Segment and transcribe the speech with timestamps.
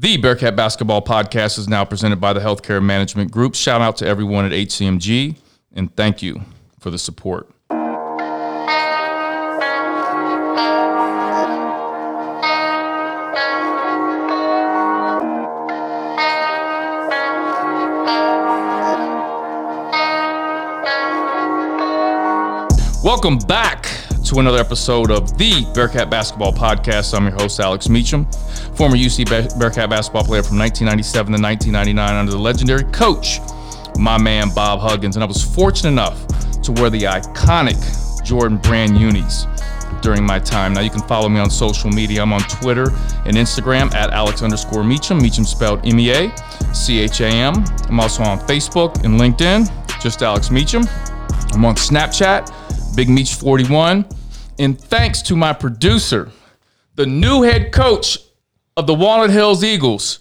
[0.00, 3.56] The Bearcat Basketball Podcast is now presented by the Healthcare Management Group.
[3.56, 5.34] Shout out to everyone at HCMG
[5.72, 6.40] and thank you
[6.78, 7.50] for the support.
[23.02, 27.16] Welcome back to another episode of the Bearcat Basketball Podcast.
[27.16, 28.26] I'm your host, Alex Meacham,
[28.74, 29.26] former UC
[29.58, 33.40] Bearcat basketball player from 1997 to 1999 under the legendary coach,
[33.98, 35.16] my man Bob Huggins.
[35.16, 36.26] And I was fortunate enough
[36.60, 39.46] to wear the iconic Jordan brand unis
[40.02, 40.74] during my time.
[40.74, 42.20] Now you can follow me on social media.
[42.20, 42.90] I'm on Twitter
[43.24, 45.22] and Instagram at Alex underscore Meacham.
[45.22, 46.36] Meacham spelled M-E-A,
[46.74, 47.54] C-H-A-M.
[47.88, 50.82] I'm also on Facebook and LinkedIn, just Alex Meacham.
[51.52, 54.17] I'm on Snapchat, Big Meach 41.
[54.58, 56.30] And thanks to my producer,
[56.96, 58.18] the new head coach
[58.76, 60.18] of the Walnut Hills Eagles,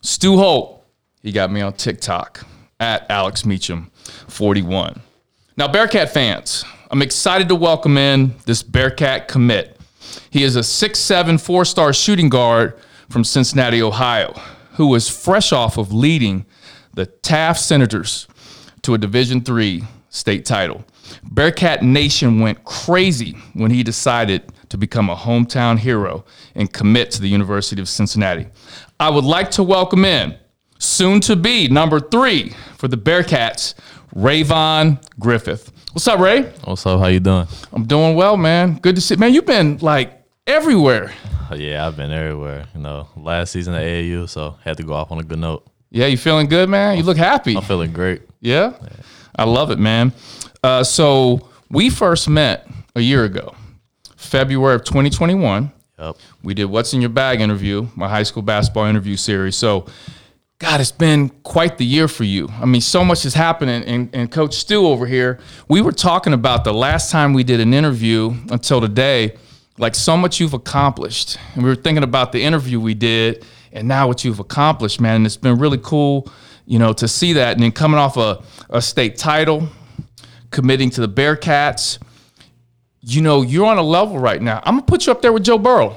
[0.00, 0.84] Stu Holt.
[1.22, 2.44] He got me on TikTok
[2.80, 3.92] at Alex Meacham
[4.26, 5.00] 41.
[5.56, 9.78] Now, Bearcat fans, I'm excited to welcome in this Bearcat commit.
[10.30, 12.76] He is a six-seven, four-star shooting guard
[13.08, 14.32] from Cincinnati, Ohio,
[14.72, 16.44] who was fresh off of leading
[16.94, 18.26] the Taft Senators
[18.82, 20.84] to a Division III state title.
[21.24, 27.20] Bearcat Nation went crazy when he decided to become a hometown hero and commit to
[27.20, 28.46] the University of Cincinnati.
[28.98, 30.36] I would like to welcome in,
[30.78, 33.74] soon to be number three for the Bearcats,
[34.14, 35.72] Rayvon Griffith.
[35.92, 36.42] What's up, Ray?
[36.64, 37.00] What's up?
[37.00, 37.46] How you doing?
[37.72, 38.78] I'm doing well, man.
[38.78, 39.16] Good to see.
[39.16, 40.12] Man, you've been like
[40.46, 41.12] everywhere.
[41.50, 42.66] Uh, yeah, I've been everywhere.
[42.74, 45.66] You know, last season at AAU, so had to go off on a good note.
[45.90, 46.98] Yeah, you feeling good, man?
[46.98, 47.56] You look happy.
[47.56, 48.22] I'm feeling great.
[48.40, 48.74] Yeah,
[49.36, 50.12] I love it, man.
[50.66, 53.54] Uh, so we first met a year ago,
[54.16, 55.70] February of 2021.
[55.96, 56.16] Yep.
[56.42, 59.54] We did What's in Your Bag interview, my high school basketball interview series.
[59.54, 59.86] So,
[60.58, 62.48] God, it's been quite the year for you.
[62.60, 63.84] I mean, so much is happening.
[63.84, 67.60] And, and Coach Stu over here, we were talking about the last time we did
[67.60, 69.36] an interview until today,
[69.78, 71.38] like so much you've accomplished.
[71.54, 75.14] And we were thinking about the interview we did and now what you've accomplished, man.
[75.14, 76.28] And it's been really cool,
[76.66, 77.52] you know, to see that.
[77.52, 79.68] And then coming off a, a state title,
[80.50, 81.98] committing to the Bearcats.
[83.00, 84.60] You know, you're on a level right now.
[84.64, 85.96] I'm gonna put you up there with Joe Burrow.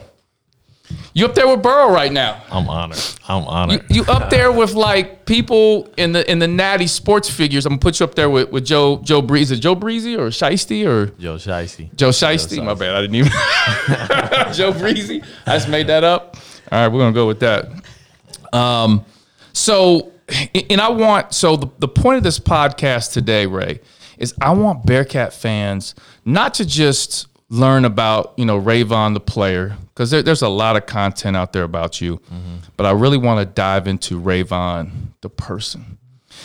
[1.13, 2.41] You up there with Burrow right now.
[2.51, 2.99] I'm honored.
[3.27, 3.83] I'm honored.
[3.89, 7.65] You, you up there with like people in the in the natty sports figures.
[7.65, 9.59] I'm gonna put you up there with, with Joe Joe Breezy.
[9.59, 11.93] Joe Breezy or Shiesty or Joe Shiesty.
[11.95, 12.63] Joe Shiesty.
[12.63, 12.95] My bad.
[12.95, 13.31] I didn't even
[14.53, 15.23] Joe Breezy.
[15.45, 16.37] I just made that up.
[16.71, 17.69] All right, we're gonna go with that.
[18.53, 19.05] Um,
[19.53, 20.11] so
[20.69, 23.79] and I want so the, the point of this podcast today, Ray,
[24.19, 29.75] is I want Bearcat fans not to just learn about you know Rayvon the player
[29.87, 32.57] because there, there's a lot of content out there about you, mm-hmm.
[32.77, 34.91] but I really want to dive into Rayvon
[35.21, 35.97] the person.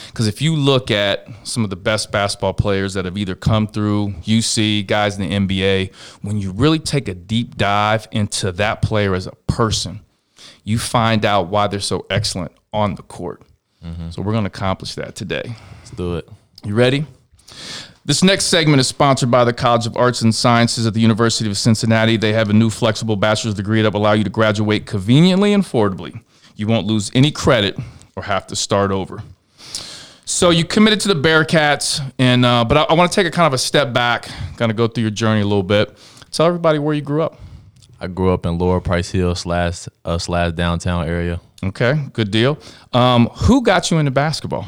[0.07, 3.67] Because if you look at some of the best basketball players that have either come
[3.67, 8.83] through UC, guys in the NBA, when you really take a deep dive into that
[8.83, 10.01] player as a person,
[10.65, 13.43] you find out why they're so excellent on the court.
[13.85, 14.11] Mm-hmm.
[14.11, 15.55] So we're going to accomplish that today.
[15.79, 16.29] Let's do it.
[16.65, 17.07] You ready?
[18.07, 21.49] This next segment is sponsored by the College of Arts and Sciences at the University
[21.49, 22.19] of Cincinnati.
[22.19, 25.65] They have a new flexible bachelor's degree that will allow you to graduate conveniently and
[25.65, 26.23] affordably.
[26.55, 27.79] You won't lose any credit
[28.15, 29.23] or have to start over.
[30.27, 33.31] So you committed to the Bearcats, and uh, but I, I want to take a
[33.31, 35.97] kind of a step back, kind of go through your journey a little bit.
[36.31, 37.39] Tell everybody where you grew up.
[38.01, 41.41] I grew up in Lower Price Hill slash uh, slash downtown area.
[41.63, 42.59] Okay, good deal.
[42.93, 44.67] Um, who got you into basketball?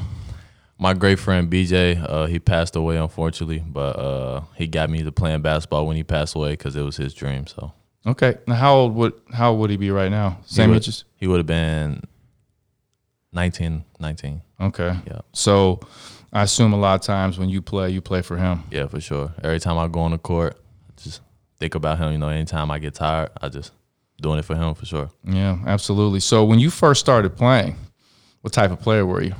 [0.79, 5.13] My great friend BJ, uh, he passed away unfortunately, but uh, he got me to
[5.13, 7.47] playing basketball when he passed away because it was his dream.
[7.47, 7.73] So
[8.07, 10.39] okay, now how old would how old would he be right now?
[10.45, 11.05] Same he ages?
[11.17, 12.03] He would have been
[13.33, 14.43] 19, 19.
[14.61, 14.97] Okay.
[15.07, 15.21] Yeah.
[15.33, 15.81] So
[16.33, 18.65] I assume a lot of times when you play, you play for him.
[18.71, 19.33] Yeah, for sure.
[19.43, 20.59] Every time I go on the court,
[20.97, 21.21] just
[21.59, 22.13] think about him.
[22.13, 23.73] You know, anytime I get tired, I just
[24.21, 25.11] doing it for him for sure.
[25.25, 26.21] Yeah, absolutely.
[26.21, 27.77] So when you first started playing,
[28.41, 29.35] what type of player were you?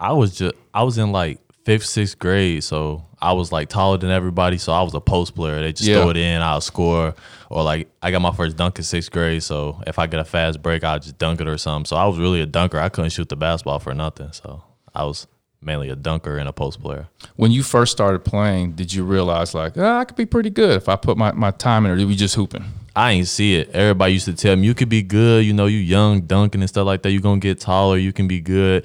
[0.00, 3.98] I was just I was in like fifth, sixth grade, so I was like taller
[3.98, 4.58] than everybody.
[4.58, 5.60] So I was a post player.
[5.60, 6.00] They just yeah.
[6.00, 7.14] throw it in, I'll score.
[7.50, 10.24] Or like I got my first dunk in sixth grade, so if I get a
[10.24, 11.86] fast break, I'll just dunk it or something.
[11.86, 12.78] So I was really a dunker.
[12.78, 14.32] I couldn't shoot the basketball for nothing.
[14.32, 14.62] So
[14.94, 15.26] I was
[15.60, 17.08] mainly a dunker and a post player.
[17.36, 20.76] When you first started playing, did you realize like oh, I could be pretty good
[20.76, 22.64] if I put my, my time in, or did we just hooping?
[22.94, 23.70] I ain't see it.
[23.70, 25.44] Everybody used to tell me you could be good.
[25.44, 27.10] You know, you young dunking and stuff like that.
[27.10, 27.96] You gonna get taller.
[27.96, 28.84] You can be good.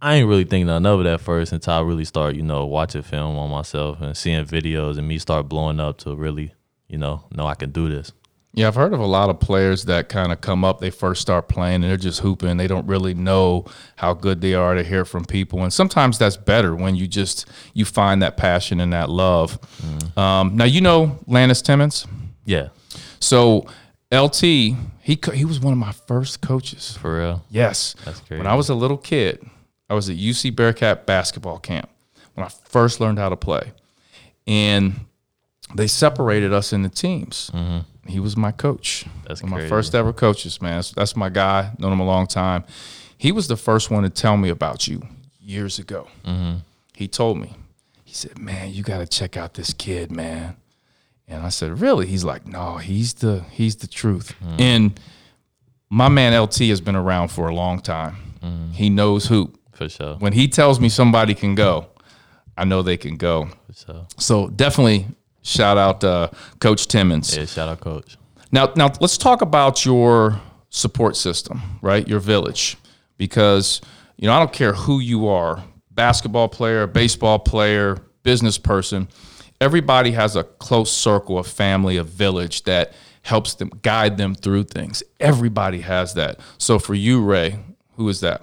[0.00, 2.66] I ain't really think none of it at first until I really start, you know,
[2.66, 6.52] watching film on myself and seeing videos and me start blowing up to really,
[6.86, 8.12] you know, know I can do this.
[8.52, 11.20] Yeah, I've heard of a lot of players that kind of come up, they first
[11.20, 12.56] start playing and they're just hooping.
[12.56, 13.66] They don't really know
[13.96, 15.62] how good they are to hear from people.
[15.62, 19.60] And sometimes that's better when you just you find that passion and that love.
[19.82, 20.18] Mm.
[20.18, 22.06] Um, now you know Lannis Timmons?
[22.46, 22.68] Yeah.
[23.20, 23.66] So
[24.10, 26.96] LT, he he was one of my first coaches.
[26.96, 27.44] For real?
[27.50, 27.94] Yes.
[28.06, 28.38] That's great.
[28.38, 29.46] When I was a little kid,
[29.88, 31.88] I was at UC Bearcat basketball camp
[32.34, 33.72] when I first learned how to play.
[34.46, 35.06] And
[35.74, 37.50] they separated us into teams.
[37.52, 37.78] Mm-hmm
[38.08, 39.04] he was my coach.
[39.26, 40.76] That's my first ever coaches, man.
[40.76, 41.72] That's, that's, my guy.
[41.78, 42.64] Known him a long time.
[43.18, 45.02] He was the first one to tell me about you
[45.40, 46.08] years ago.
[46.24, 46.58] Mm-hmm.
[46.94, 47.54] He told me.
[48.04, 50.56] He said, "Man, you got to check out this kid, man."
[51.26, 54.56] And I said, "Really?" He's like, "No, he's the he's the truth." Mm-hmm.
[54.60, 55.00] And
[55.90, 58.16] my man LT has been around for a long time.
[58.42, 58.72] Mm-hmm.
[58.72, 60.16] He knows hoop for sure.
[60.16, 61.86] When he tells me somebody can go,
[62.56, 63.50] I know they can go.
[63.66, 64.06] For sure.
[64.18, 65.06] So definitely
[65.46, 66.28] Shout out uh,
[66.58, 67.36] Coach Timmons.
[67.36, 68.18] Yeah, shout out Coach.
[68.50, 70.40] Now, now let's talk about your
[70.70, 72.06] support system, right?
[72.06, 72.76] Your village,
[73.16, 73.80] because
[74.16, 75.62] you know I don't care who you are,
[75.92, 79.06] basketball player, baseball player, business person.
[79.60, 84.64] Everybody has a close circle, of family, a village that helps them guide them through
[84.64, 85.04] things.
[85.20, 86.40] Everybody has that.
[86.58, 87.60] So for you, Ray,
[87.94, 88.42] who is that?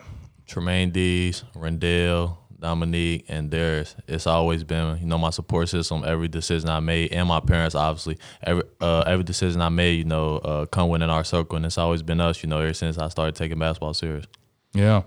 [0.53, 3.95] Tremaine Dees, Rendell, Dominique, and theirs.
[4.07, 6.03] It's always been, you know, my support system.
[6.05, 10.03] Every decision I made, and my parents, obviously, every uh, every decision I made, you
[10.03, 12.99] know, uh, come within our circle, and it's always been us, you know, ever since
[12.99, 14.27] I started taking basketball serious.
[14.73, 15.03] Yeah.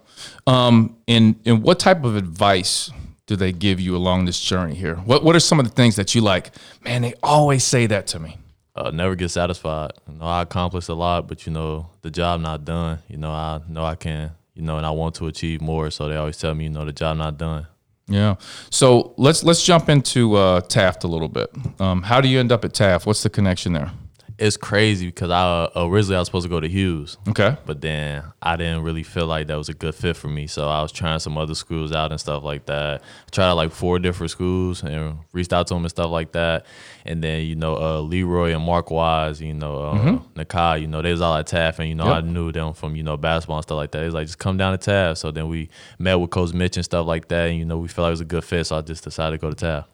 [0.49, 0.97] Um.
[1.07, 2.91] And and what type of advice
[3.27, 4.97] do they give you along this journey here?
[4.97, 6.51] What What are some of the things that you like?
[6.83, 8.37] Man, they always say that to me.
[8.75, 9.93] Uh, never get satisfied.
[10.09, 12.99] You know, I accomplished a lot, but you know, the job not done.
[13.09, 15.91] You know, I know I can you know, and I want to achieve more.
[15.91, 17.67] So they always tell me, you know, the job not done.
[18.09, 18.37] Yeah.
[18.71, 21.51] So let's let's jump into uh, Taft a little bit.
[21.81, 23.07] Um, how do you end up at Taft?
[23.07, 23.91] What's the connection there?
[24.39, 27.17] It's crazy because I originally I was supposed to go to Hughes.
[27.27, 27.57] Okay.
[27.65, 30.47] But then I didn't really feel like that was a good fit for me.
[30.47, 33.01] So I was trying some other schools out and stuff like that.
[33.03, 36.67] I tried like four different schools and reached out to them and stuff like that.
[37.07, 40.41] And then, you know, uh, Leroy and Mark Wise, you know, uh, mm-hmm.
[40.41, 42.25] Nakai, you know, they was all at Taft and, you know, yep.
[42.25, 44.03] I knew them from, you know, basketball and stuff like that.
[44.03, 45.19] It was like, just come down to Taft.
[45.19, 47.49] So then we met with Coach Mitch and stuff like that.
[47.49, 48.67] And, you know, we felt like it was a good fit.
[48.67, 49.89] So I just decided to go to Taft.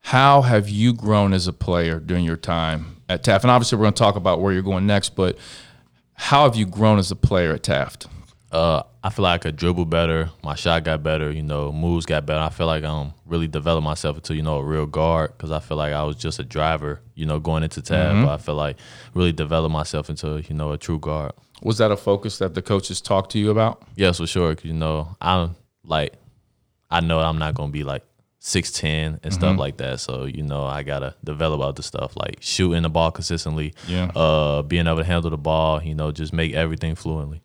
[0.00, 3.44] How have you grown as a player during your time at Taft?
[3.44, 5.38] And obviously, we're going to talk about where you're going next, but
[6.14, 8.06] how have you grown as a player at Taft?
[8.52, 10.30] Uh, I feel like I could dribble better.
[10.44, 11.30] My shot got better.
[11.30, 12.40] You know, moves got better.
[12.40, 15.50] I feel like I'm um, really developed myself into you know a real guard because
[15.50, 17.00] I feel like I was just a driver.
[17.14, 18.26] You know, going into Taft, mm-hmm.
[18.26, 18.76] but I feel like
[19.14, 21.32] really developed myself into you know a true guard.
[21.62, 23.82] Was that a focus that the coaches talked to you about?
[23.96, 24.54] Yes, for sure.
[24.62, 26.12] You know, I'm like,
[26.90, 28.04] I know I'm not gonna be like
[28.44, 29.60] six ten and stuff mm-hmm.
[29.60, 30.00] like that.
[30.00, 34.62] So you know, I gotta develop other stuff like shooting the ball consistently, yeah, uh,
[34.62, 35.82] being able to handle the ball.
[35.82, 37.42] You know, just make everything fluently.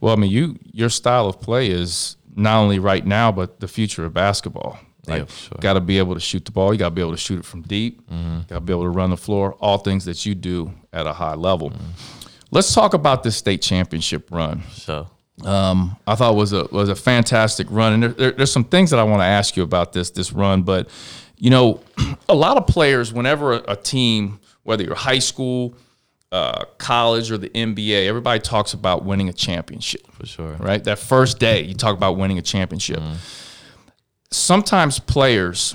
[0.00, 3.68] Well, I mean, you your style of play is not only right now, but the
[3.68, 4.78] future of basketball.
[5.06, 5.58] Like, yeah, sure.
[5.60, 6.72] got to be able to shoot the ball.
[6.72, 8.06] You got to be able to shoot it from deep.
[8.10, 8.40] Mm-hmm.
[8.48, 9.54] Got to be able to run the floor.
[9.54, 11.70] All things that you do at a high level.
[11.70, 12.28] Mm-hmm.
[12.50, 14.62] Let's talk about this state championship run.
[14.72, 15.08] So
[15.44, 18.90] um, I thought was a was a fantastic run, and there, there, there's some things
[18.90, 20.62] that I want to ask you about this this run.
[20.62, 20.88] But
[21.36, 21.80] you know,
[22.28, 25.74] a lot of players, whenever a, a team, whether you're high school,
[26.32, 30.10] uh, college, or the NBA, everybody talks about winning a championship.
[30.12, 30.82] For sure, right?
[30.82, 32.98] That first day, you talk about winning a championship.
[32.98, 33.16] Mm.
[34.30, 35.74] Sometimes players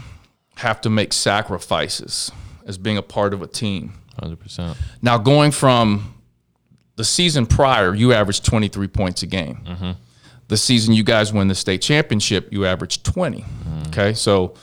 [0.57, 2.31] have to make sacrifices
[2.65, 3.93] as being a part of a team.
[4.19, 4.77] Hundred percent.
[5.01, 6.13] Now, going from
[6.95, 9.61] the season prior, you averaged 23 points a game.
[9.65, 9.91] Mm-hmm.
[10.47, 13.41] The season you guys win the state championship, you averaged 20.
[13.41, 13.87] Mm-hmm.
[13.87, 14.55] Okay, so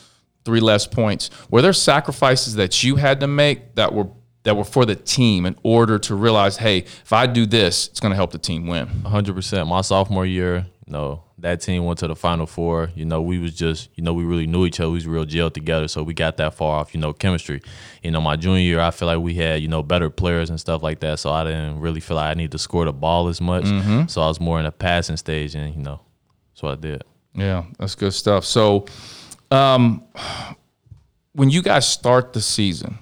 [0.44, 1.30] three less points.
[1.50, 4.08] Were there sacrifices that you had to make that were
[4.42, 8.00] that were for the team in order to realize, hey, if I do this, it's
[8.00, 8.86] going to help the team win?
[8.86, 9.66] 100%.
[9.66, 12.90] My sophomore year, know, that team went to the final four.
[12.94, 14.90] You know, we was just, you know, we really knew each other.
[14.90, 17.62] We was real gelled together, so we got that far off, you know, chemistry.
[18.02, 20.60] You know, my junior year, I feel like we had, you know, better players and
[20.60, 21.18] stuff like that.
[21.18, 23.64] So I didn't really feel like I needed to score the ball as much.
[23.64, 24.06] Mm-hmm.
[24.08, 26.00] So I was more in a passing stage, and you know,
[26.52, 27.04] that's what I did.
[27.34, 28.44] Yeah, that's good stuff.
[28.44, 28.86] So,
[29.50, 30.04] um,
[31.32, 32.98] when you guys start the season,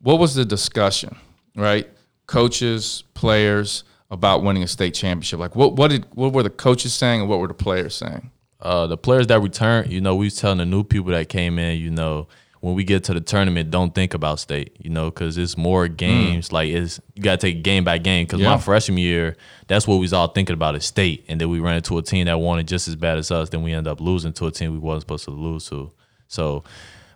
[0.00, 1.16] what was the discussion?
[1.56, 1.88] Right,
[2.26, 5.38] coaches, players about winning a state championship?
[5.38, 8.30] Like, what what did what were the coaches saying, and what were the players saying?
[8.60, 11.58] Uh, the players that returned, you know, we was telling the new people that came
[11.58, 12.28] in, you know,
[12.60, 15.88] when we get to the tournament, don't think about state, you know, because it's more
[15.88, 16.50] games.
[16.50, 16.52] Mm.
[16.52, 18.26] Like it's you got to take it game by game.
[18.26, 18.50] Because yeah.
[18.50, 19.36] my freshman year,
[19.66, 22.02] that's what we was all thinking about is state, and then we ran into a
[22.02, 23.48] team that wanted just as bad as us.
[23.48, 25.90] Then we end up losing to a team we wasn't supposed to lose to.
[26.28, 26.64] So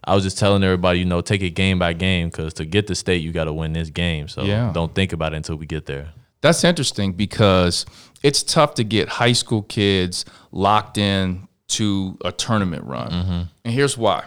[0.03, 2.87] I was just telling everybody, you know, take it game by game because to get
[2.87, 4.29] the state, you got to win this game.
[4.29, 4.73] So Yeah.
[4.73, 6.09] don't think about it until we get there.
[6.45, 7.87] That's interesting because
[8.23, 13.11] it's tough to get high school kids locked in to a tournament run.
[13.11, 13.43] Mm-hmm.
[13.65, 14.27] And here's why.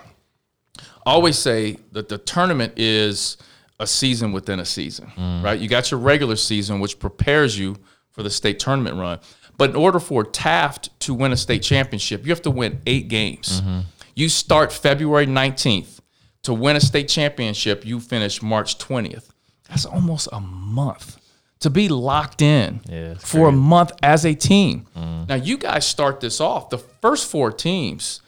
[0.79, 3.37] I always say that the tournament is
[3.79, 5.43] a season within a season, mm.
[5.43, 5.59] right?
[5.59, 7.75] You got your regular season, which prepares you
[8.09, 9.19] for the state tournament run.
[9.55, 13.09] But in order for Taft to win a state championship, you have to win eight
[13.09, 13.61] games.
[13.61, 13.81] Mm-hmm.
[14.15, 15.99] You start February 19th.
[16.43, 19.29] To win a state championship, you finish March 20th.
[19.69, 21.19] That's almost a month
[21.59, 24.85] to be locked in Yeah, for a month as a team.
[24.95, 25.27] Mm.
[25.27, 26.69] Now, you guys start this off.
[26.69, 28.21] The first four teams,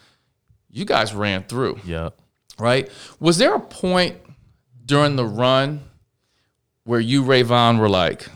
[0.68, 2.10] you guys ran through Yeah.
[2.58, 2.90] right?
[3.20, 4.16] Was there a point
[4.84, 5.82] during the run
[6.84, 8.26] where you, Rayvon, were like,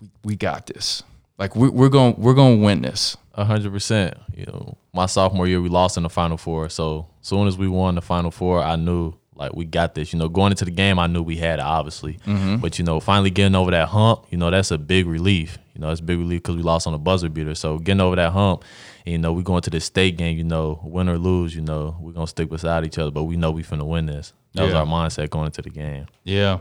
[0.00, 1.02] "We, we got this.
[1.38, 4.14] Like we, we're going, we're going to win this." A hundred percent.
[4.36, 6.68] You know, my sophomore year we lost in the final four.
[6.68, 10.12] So soon as we won the final four, I knew like we got this.
[10.12, 12.18] You know, going into the game, I knew we had it, obviously.
[12.60, 15.58] But you know, finally getting over that hump, you know, that's a big relief.
[15.74, 17.54] You know, it's a big relief because we lost on a buzzer beater.
[17.54, 18.64] So getting over that hump,
[19.06, 20.36] and, you know, we going to the state game.
[20.36, 23.12] You know, win or lose, you know, we're gonna stick beside each other.
[23.12, 24.32] But we know we finna win this.
[24.54, 26.06] That was our mindset going into the game.
[26.24, 26.58] Yeah.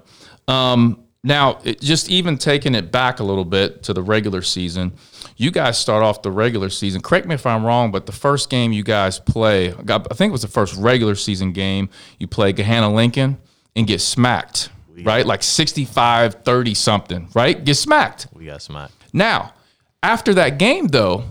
[0.48, 4.94] Um, now, it, just even taking it back a little bit to the regular season,
[5.36, 7.02] you guys start off the regular season.
[7.02, 10.32] Correct me if I'm wrong, but the first game you guys play, I think it
[10.32, 13.38] was the first regular season game, you play Gahanna Lincoln
[13.76, 14.70] and get smacked,
[15.04, 15.26] right?
[15.26, 17.64] Like 65 30 something, right?
[17.64, 18.28] Get smacked.
[18.34, 18.94] We got smacked.
[19.14, 19.54] Now,
[20.02, 21.26] after that game, though,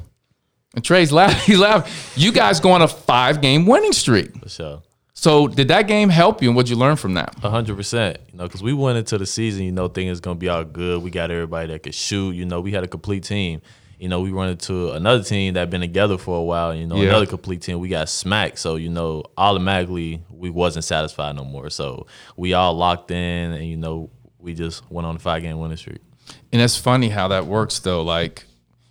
[0.75, 4.37] and Trey's laughing, he's laughing, you guys go on a five game winning streak.
[4.43, 4.83] For sure.
[5.18, 7.35] So, did that game help you and what'd you learn from that?
[7.42, 8.18] A hundred percent.
[8.30, 10.62] You know, because we went into the season, you know, thinking it's gonna be all
[10.62, 11.02] good.
[11.02, 12.32] We got everybody that could shoot.
[12.32, 13.62] You know, we had a complete team.
[13.99, 16.75] You know, we run into another team that been together for a while.
[16.75, 17.08] You know, Yeah.
[17.08, 17.78] another complete team.
[17.80, 18.58] We got smacked.
[18.58, 21.70] So you know, automatically we wasn't satisfied no more.
[21.70, 22.06] So
[22.37, 25.78] we all locked in, and you know, we just went on a five game winning
[25.78, 26.02] streak.
[26.52, 28.02] And it's funny how that works, though.
[28.02, 28.44] Like,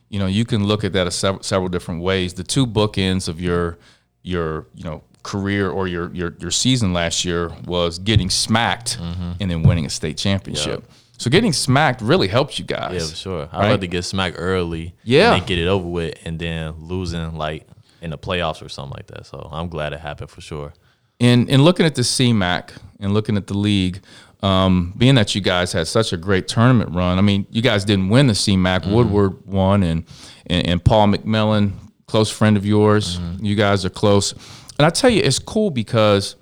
[0.10, 2.34] you know, you can look at that several different ways.
[2.34, 3.77] The two bookends of your
[4.24, 9.32] your you know career or your your your season last year was getting smacked mm-hmm.
[9.39, 10.86] and then winning a state championship.
[11.17, 12.94] So getting smacked really helps you guys.
[12.94, 13.50] Yeah, for sure.
[13.51, 13.70] I'd Right?
[13.72, 15.34] rather get smacked early, Yeah.
[15.34, 17.67] and get it over with, and then losing like
[18.01, 19.25] in the playoffs or something like that.
[19.25, 20.74] So I'm glad it happened for sure.
[21.20, 24.01] And in looking at the CMAC and looking at the league,
[24.44, 27.86] um, being that you guys had such a great tournament run, I mean, you guys
[27.86, 28.82] didn't win the CMAC.
[28.82, 28.94] Mm-hmm.
[28.94, 30.03] Woodward won, and,
[30.48, 31.72] and and Paul McMillan,
[32.08, 33.17] close friend of yours.
[33.17, 33.46] Mm-hmm.
[33.46, 34.34] You guys are close,
[34.77, 36.36] and I tell you, it's cool because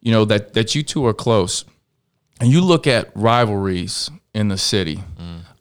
[0.00, 1.64] you know that that you two are close,
[2.40, 5.02] and you look at rivalries in the city.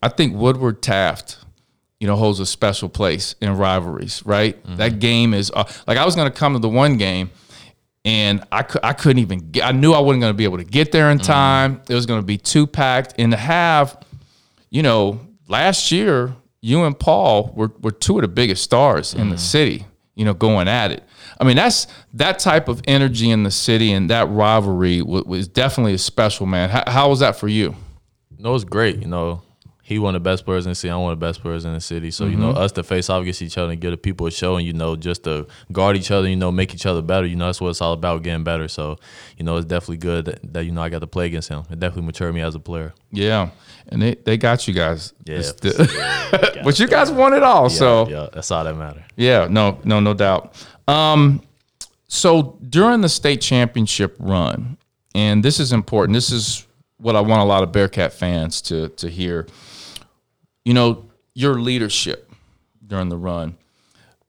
[0.01, 1.37] I think Woodward Taft
[2.03, 4.61] you know, holds a special place in rivalries, right?
[4.61, 4.75] Mm-hmm.
[4.75, 7.31] That game is uh, like I was going to come to the one game
[8.03, 10.65] and I, I couldn't even get, I knew I wasn't going to be able to
[10.65, 11.31] get there in mm-hmm.
[11.31, 11.81] time.
[11.87, 13.13] It was going to be too packed.
[13.17, 14.05] And to have,
[14.69, 19.29] you know, last year, you and Paul were, were two of the biggest stars in
[19.29, 19.39] the mm.
[19.39, 19.85] city,
[20.15, 21.03] you know, going at it.
[21.43, 25.47] I mean, that's that type of energy in the city and that rivalry was, was
[25.49, 26.69] definitely a special, man.
[26.69, 27.75] How, how was that for you?
[28.39, 28.99] No, it was great.
[28.99, 29.41] You know,
[29.81, 30.89] he one of the best players in the city.
[30.89, 32.11] I'm one of the best players in the city.
[32.11, 32.61] So you know, mm-hmm.
[32.61, 34.71] us to face off against each other and give the people a show, and you
[34.71, 36.29] know, just to guard each other.
[36.29, 37.27] You know, make each other better.
[37.27, 38.69] You know, that's what it's all about, getting better.
[38.69, 38.97] So
[39.37, 41.63] you know, it's definitely good that, that you know I got to play against him.
[41.69, 42.93] It definitely matured me as a player.
[43.11, 43.49] Yeah.
[43.89, 45.13] And they, they got you guys.
[45.25, 47.69] Yeah, the- but you guys won it all.
[47.69, 49.05] so yeah, that's all that matter.
[49.17, 50.55] Yeah, no, no, no doubt.
[50.87, 51.41] Um,
[52.07, 54.77] so during the state championship run,
[55.15, 56.15] and this is important.
[56.15, 56.65] This is
[56.97, 59.47] what I want a lot of Bearcat fans to to hear.
[60.65, 62.31] You know, your leadership
[62.85, 63.57] during the run.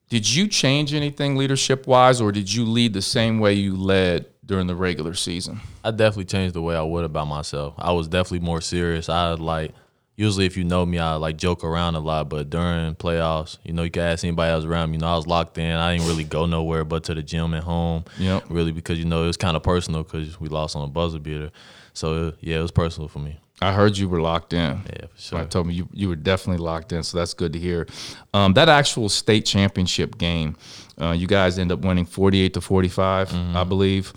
[0.09, 4.27] Did you change anything leadership wise, or did you lead the same way you led
[4.45, 5.61] during the regular season?
[5.83, 7.75] I definitely changed the way I would about myself.
[7.79, 9.09] I was definitely more serious.
[9.09, 9.73] I like
[10.17, 13.73] usually if you know me, I like joke around a lot, but during playoffs, you
[13.73, 14.97] know, you can ask anybody else around me.
[14.97, 15.73] You know, I was locked in.
[15.75, 18.05] I didn't really go nowhere but to the gym and home.
[18.19, 18.45] Yep.
[18.49, 21.19] Really, because you know it was kind of personal because we lost on a buzzer
[21.19, 21.51] beater.
[21.93, 23.39] So yeah, it was personal for me.
[23.63, 24.83] I heard you were locked in.
[24.93, 25.39] Yeah, for sure.
[25.39, 27.87] I told me you, you were definitely locked in, so that's good to hear.
[28.35, 30.57] Um, that actual state championship game,
[31.01, 33.57] uh, you guys end up winning 48 to 45, Mm-hmm.
[33.57, 34.13] I believe.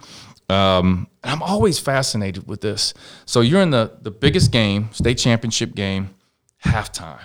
[0.49, 2.93] Um, and I'm always fascinated with this.
[3.25, 6.15] So you're in the, the biggest game, state championship game,
[6.63, 7.19] halftime.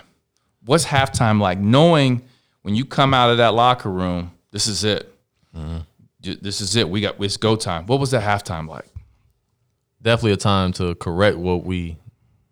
[0.65, 1.57] What's halftime like?
[1.57, 2.23] Knowing
[2.63, 5.13] when you come out of that locker room, this is it.
[5.55, 5.79] Mm-hmm.
[6.41, 6.89] This is it.
[6.89, 7.85] We got it's go time.
[7.85, 8.85] What was that halftime like?
[10.01, 11.97] Definitely a time to correct what we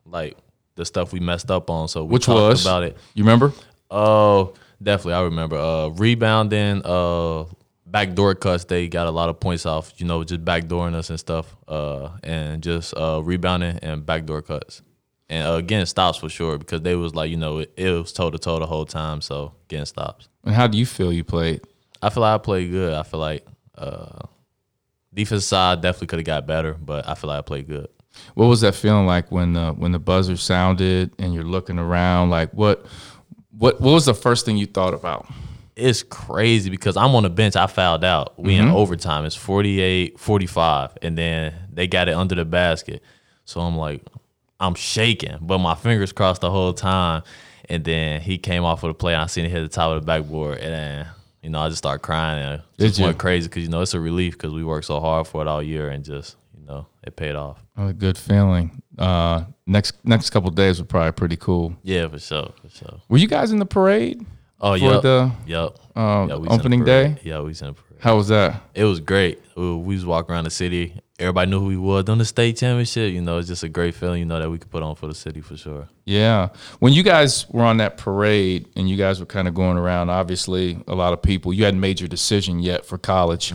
[0.05, 0.37] like
[0.75, 1.87] the stuff we messed up on.
[1.87, 2.97] So we Which was about it.
[3.13, 3.53] You remember?
[3.89, 5.13] Oh, definitely.
[5.13, 7.45] I remember uh, rebounding, uh,
[7.91, 8.63] backdoor cuts.
[8.65, 9.93] They got a lot of points off.
[9.97, 14.81] You know, just backdooring us and stuff, uh, and just uh, rebounding and backdoor cuts.
[15.29, 18.11] And uh, again, stops for sure because they was like, you know, it, it was
[18.11, 19.21] toe to toe the whole time.
[19.21, 20.27] So getting stops.
[20.43, 21.61] And how do you feel you played?
[22.01, 22.93] I feel like I played good.
[22.93, 23.45] I feel like
[23.77, 24.19] uh,
[25.13, 27.87] defense side definitely could have got better, but I feel like I played good.
[28.33, 32.29] What was that feeling like when the when the buzzer sounded and you're looking around?
[32.29, 32.85] Like what
[33.57, 35.27] what what was the first thing you thought about?
[35.75, 37.55] It's crazy because I'm on the bench.
[37.55, 38.37] I fouled out.
[38.37, 39.25] We in overtime.
[39.25, 43.01] It's 48, 45, and then they got it under the basket.
[43.45, 44.03] So I'm like,
[44.59, 47.23] I'm shaking, but my fingers crossed the whole time.
[47.69, 49.13] And then he came off of the play.
[49.13, 51.07] And I seen it hit the top of the backboard, and then
[51.41, 53.93] you know I just started crying and Did just went crazy because you know it's
[53.93, 56.87] a relief because we worked so hard for it all year and just you know
[57.03, 57.63] it paid off.
[57.77, 58.81] Oh, a good feeling.
[58.97, 61.75] Uh, next next couple of days were probably pretty cool.
[61.81, 62.99] Yeah, for sure, for sure.
[63.07, 64.25] Were you guys in the parade
[64.61, 65.75] Oh yeah, the yep.
[65.95, 67.17] uh, Yeah, we was in the opening day?
[67.23, 67.99] Yeah, we was in the parade.
[67.99, 68.61] How was that?
[68.73, 69.41] It was great.
[69.55, 71.01] We we was walking around the city.
[71.19, 73.13] Everybody knew who we was on the state championship.
[73.13, 74.19] You know, it's just a great feeling.
[74.19, 75.87] You know that we could put on for the city for sure.
[76.05, 76.49] Yeah.
[76.79, 80.09] When you guys were on that parade and you guys were kind of going around,
[80.09, 83.53] obviously a lot of people, you hadn't made your decision yet for college.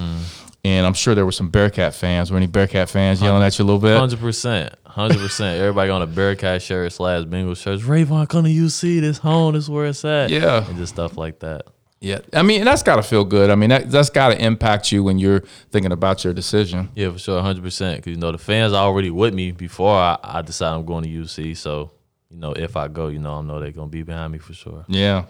[0.66, 2.32] And I'm sure there were some Bearcat fans.
[2.32, 3.96] Were any Bearcat fans yelling at you a little bit?
[3.96, 5.61] Hundred percent, hundred percent.
[5.61, 7.85] Everybody on a Bearcat shirt slash Bengals shirts.
[7.85, 9.00] Rayvon, come to UC.
[9.00, 9.54] This home.
[9.54, 10.30] This where it's at.
[10.30, 10.66] Yeah.
[10.66, 11.68] and just stuff like that.
[12.00, 12.18] Yeah.
[12.32, 13.49] I mean, that's got to feel good.
[13.49, 16.88] I mean, that, that's got to impact you when you're thinking about your decision.
[16.96, 17.99] Yeah, for sure, hundred percent.
[17.99, 21.04] Because you know the fans are already with me before I, I decide I'm going
[21.04, 21.56] to UC.
[21.56, 21.92] So
[22.28, 24.52] you know if I go, you know I know they're gonna be behind me for
[24.52, 24.85] sure.
[24.88, 25.26] Yeah.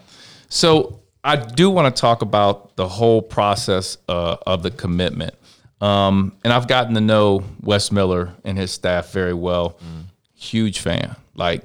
[0.49, 5.33] So I do want to talk about the whole process uh, of the commitment.
[5.81, 9.77] Um, and I've gotten to know Wes Miller and his staff very well.
[10.35, 11.17] Huge fan.
[11.35, 11.63] Like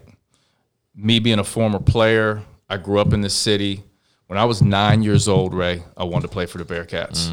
[0.97, 3.85] me being a former player, I grew up in the city.
[4.27, 7.31] When I was nine years old, Ray, I wanted to play for the Bearcats.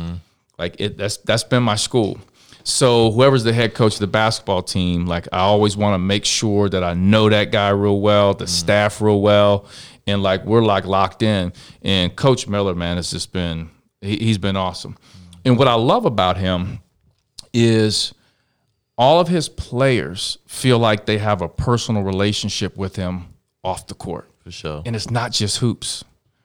[0.60, 2.20] Like it, that's that's been my school.
[2.64, 6.26] So whoever's the head coach of the basketball team, like I always want to make
[6.26, 9.66] sure that I know that guy real well, the staff real well,
[10.08, 11.54] and like we're like locked in.
[11.82, 13.70] And Coach Miller, man, has just been
[14.02, 14.98] he, he's been awesome.
[15.46, 16.80] And what I love about him
[17.54, 18.14] is
[18.98, 23.94] all of his players feel like they have a personal relationship with him off the
[23.94, 24.82] court For sure.
[24.86, 26.04] and it's not just hoops,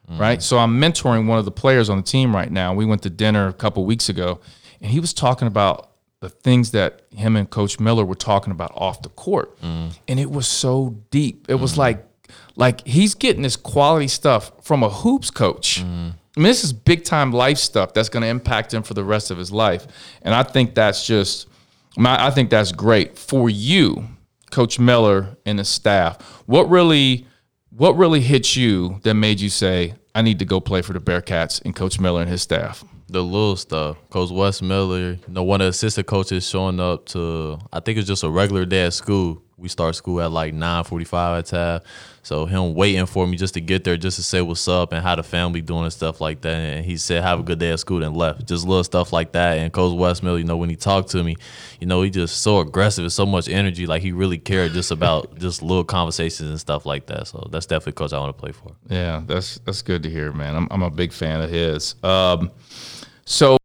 [0.09, 0.19] mm-hmm.
[0.19, 0.41] right?
[0.41, 2.73] So I'm mentoring one of the players on the team right now.
[2.73, 4.39] We went to dinner a couple weeks ago,
[4.81, 8.71] and he was talking about the things that him and Coach Miller were talking about
[8.73, 9.89] off the court, mm-hmm.
[10.07, 11.47] and it was so deep.
[11.49, 11.81] It was mm-hmm.
[11.81, 12.05] like,
[12.55, 15.81] like he's getting this quality stuff from a hoops coach.
[15.81, 19.03] I mean, this is big time life stuff that's going to impact him for the
[19.03, 19.87] rest of his life,
[20.21, 21.47] and I think that's just,
[21.97, 24.05] I think that's great for you,
[24.51, 26.21] Coach Miller and the staff.
[26.45, 27.25] What really
[27.69, 30.99] what really hit you that made you say, I need to go play for the
[30.99, 32.85] Bearcats and Coach Miller and his staff?
[33.07, 33.97] the little stuff.
[34.09, 37.97] Coach Wes Miller, you know, one of the assistant coaches showing up to I think
[37.97, 39.41] it's just a regular day at school.
[39.57, 41.85] We start school at like nine forty five at Taft.
[42.25, 45.03] So him waiting for me just to get there just to say what's up and
[45.03, 46.55] how the family doing and stuff like that.
[46.55, 48.47] And he said, Have a good day at school and left.
[48.47, 49.59] Just little stuff like that.
[49.59, 51.35] And Coach Wes Miller, you know, when he talked to me,
[51.79, 53.85] you know, he just so aggressive and so much energy.
[53.85, 57.27] Like he really cared just about just little conversations and stuff like that.
[57.27, 58.71] So that's definitely coach I want to play for.
[58.89, 60.55] Yeah, that's that's good to hear, man.
[60.55, 61.93] I'm I'm a big fan of his.
[62.03, 62.49] Um,
[63.25, 63.57] so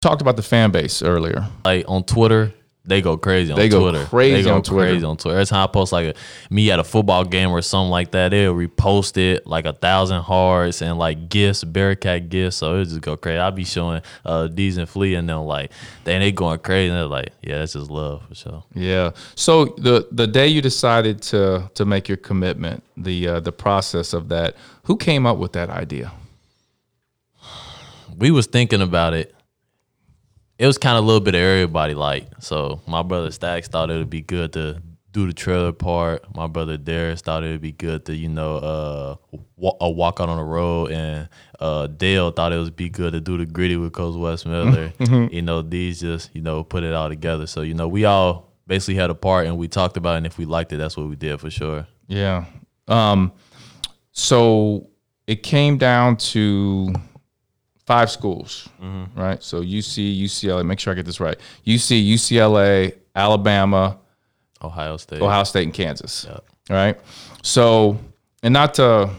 [0.00, 1.46] talked about the fan base earlier.
[1.64, 2.52] like on Twitter,
[2.84, 4.04] they go crazy on They go Twitter.
[4.06, 4.90] crazy they go on Twitter.
[4.90, 5.36] crazy on Twitter.
[5.38, 6.14] Every time I post like a,
[6.52, 10.22] me at a football game or something like that, they'll repost it like a thousand
[10.22, 12.56] hearts and like gifts, Bearcat gifts.
[12.56, 13.38] So it just go crazy.
[13.38, 15.70] I'll be showing uh D's and Flea and them like
[16.04, 18.64] then they going crazy and they're like, yeah, that's just love for sure.
[18.74, 19.12] Yeah.
[19.36, 24.12] So the the day you decided to to make your commitment, the uh, the process
[24.12, 26.10] of that, who came up with that idea?
[28.18, 29.34] we was thinking about it.
[30.58, 31.94] It was kind of a little bit of everybody.
[31.94, 36.24] Like, so my brother Stacks thought it would be good to do the trailer part.
[36.34, 39.16] My brother Darius thought it would be good to, you know, uh,
[39.56, 41.28] wa- uh walk out on the road, and
[41.60, 44.92] uh, Dale thought it would be good to do the gritty with Coach Wes Miller.
[45.30, 47.46] You know, these just, you know, put it all together.
[47.46, 50.18] So, you know, we all basically had a part, and we talked about it.
[50.18, 51.86] And if we liked it, that's what we did for sure.
[52.08, 52.44] Yeah.
[52.88, 53.32] Um,
[54.12, 54.88] so
[55.26, 56.94] it came down to
[57.86, 58.68] five schools,
[59.14, 59.42] right?
[59.42, 60.64] So UC, UCLA.
[60.64, 61.36] Make sure I get this right.
[61.66, 63.98] UC, UCLA, Alabama,
[64.62, 65.20] Ohio State.
[65.20, 66.26] Ohio State, and Kansas.
[66.26, 66.98] All right.
[67.42, 67.98] So,
[68.42, 69.10] and not to,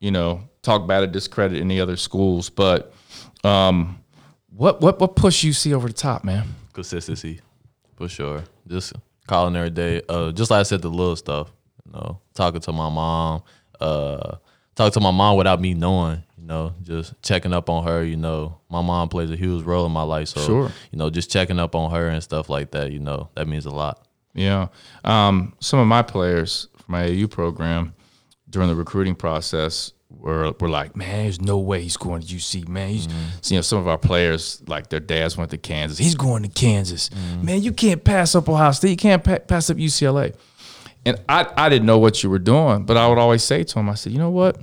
[0.00, 2.92] you know, talk bad or discredit any other schools, but
[3.44, 4.02] um,
[4.50, 6.46] what what what pushed UC over the top, man?
[6.72, 7.40] consistency
[7.96, 8.42] for sure.
[8.66, 8.94] Just
[9.26, 10.02] calling every day.
[10.08, 11.52] Uh, just like I said, the little stuff.
[11.84, 13.42] You know, talking to my mom.
[13.80, 14.36] Uh,
[14.74, 16.22] talk to my mom without me knowing.
[16.50, 18.02] Know, just checking up on her.
[18.04, 20.72] You know, my mom plays a huge role in my life, so Sure.
[20.90, 22.90] you know, just checking up on her and stuff like that.
[22.90, 24.04] You know, that means a lot.
[24.34, 24.66] Yeah.
[25.04, 27.94] Um, some of my players from my AU program
[28.48, 32.66] during the recruiting process were, were like, man, there's no way he's going to UC,
[32.68, 32.88] man.
[32.88, 33.06] He's,
[33.50, 35.98] You know, some of our players, like their dads went to Kansas.
[35.98, 37.10] He's going to Kansas.
[37.40, 38.90] Man, you can't pass up Ohio State.
[38.90, 40.34] You can't pa- pass up UCLA.
[41.06, 43.78] And I, I didn't know what you were doing, but I would always say to
[43.78, 44.58] him, I said, you know what?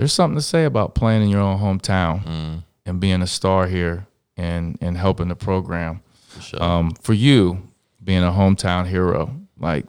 [0.00, 4.06] There's something to say about playing in your own hometown and being a star here
[4.36, 6.62] and, and helping the program For sure.
[6.62, 7.68] um, for you
[8.02, 9.84] being a hometown hero like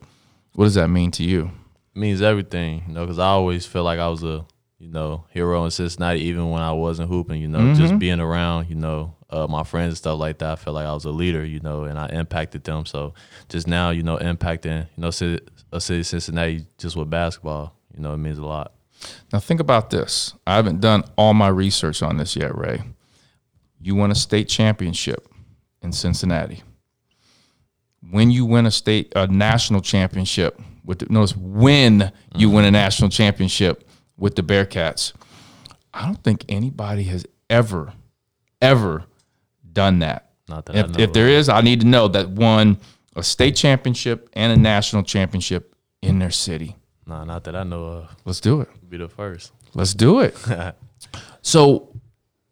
[0.54, 1.50] what does that mean to you
[1.96, 4.46] It means everything, you know, because I always feel like I was a,
[4.80, 7.80] you know, hero in Cincinnati, even when I wasn't hooping, you know, Mm-hmm.
[7.82, 10.52] just being around, you know, uh, my friends and stuff like that.
[10.52, 12.86] I felt like I was a leader, you know, and I impacted them.
[12.86, 13.14] So
[13.48, 15.40] just now, you know, impacting, you know, city,
[15.72, 18.74] a city of Cincinnati just with basketball, you know, it means a lot.
[19.32, 20.34] Now think about this.
[20.46, 22.84] I haven't done all my research on this yet ray.
[23.80, 25.28] You won a state championship
[25.82, 26.64] in cincinnati.
[28.10, 32.68] When you win a state a national championship with the, notice when you win a
[32.68, 32.74] mm-hmm.
[32.74, 33.88] national championship
[34.18, 35.14] with the bearcats
[35.94, 37.94] i don't think anybody has ever
[38.62, 39.06] ever
[39.74, 40.30] done that.
[40.48, 42.80] Not that if, if there is, I need to know that won
[43.16, 46.76] a state championship and a national championship in their city.
[47.12, 48.16] Nah, not that I know of.
[48.24, 48.70] Let's do it.
[48.90, 49.52] Be the first.
[49.74, 50.34] Let's do it.
[51.42, 51.94] so,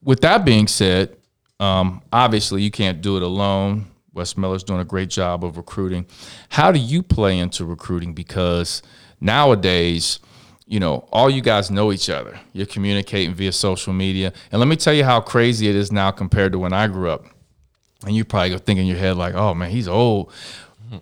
[0.04, 1.16] with that being said,
[1.62, 3.86] um, obviously you can't do it alone.
[4.14, 6.08] Wes Miller's doing a great job of recruiting.
[6.50, 8.14] How do you play into recruiting?
[8.14, 8.82] Because
[9.22, 10.20] nowadays,
[10.66, 12.38] you know, all you guys know each other.
[12.52, 14.34] You're communicating via social media.
[14.52, 17.10] And let me tell you how crazy it is now compared to when I grew
[17.10, 17.24] up.
[18.06, 20.34] And you probably go think in your head, like, oh man, he's old.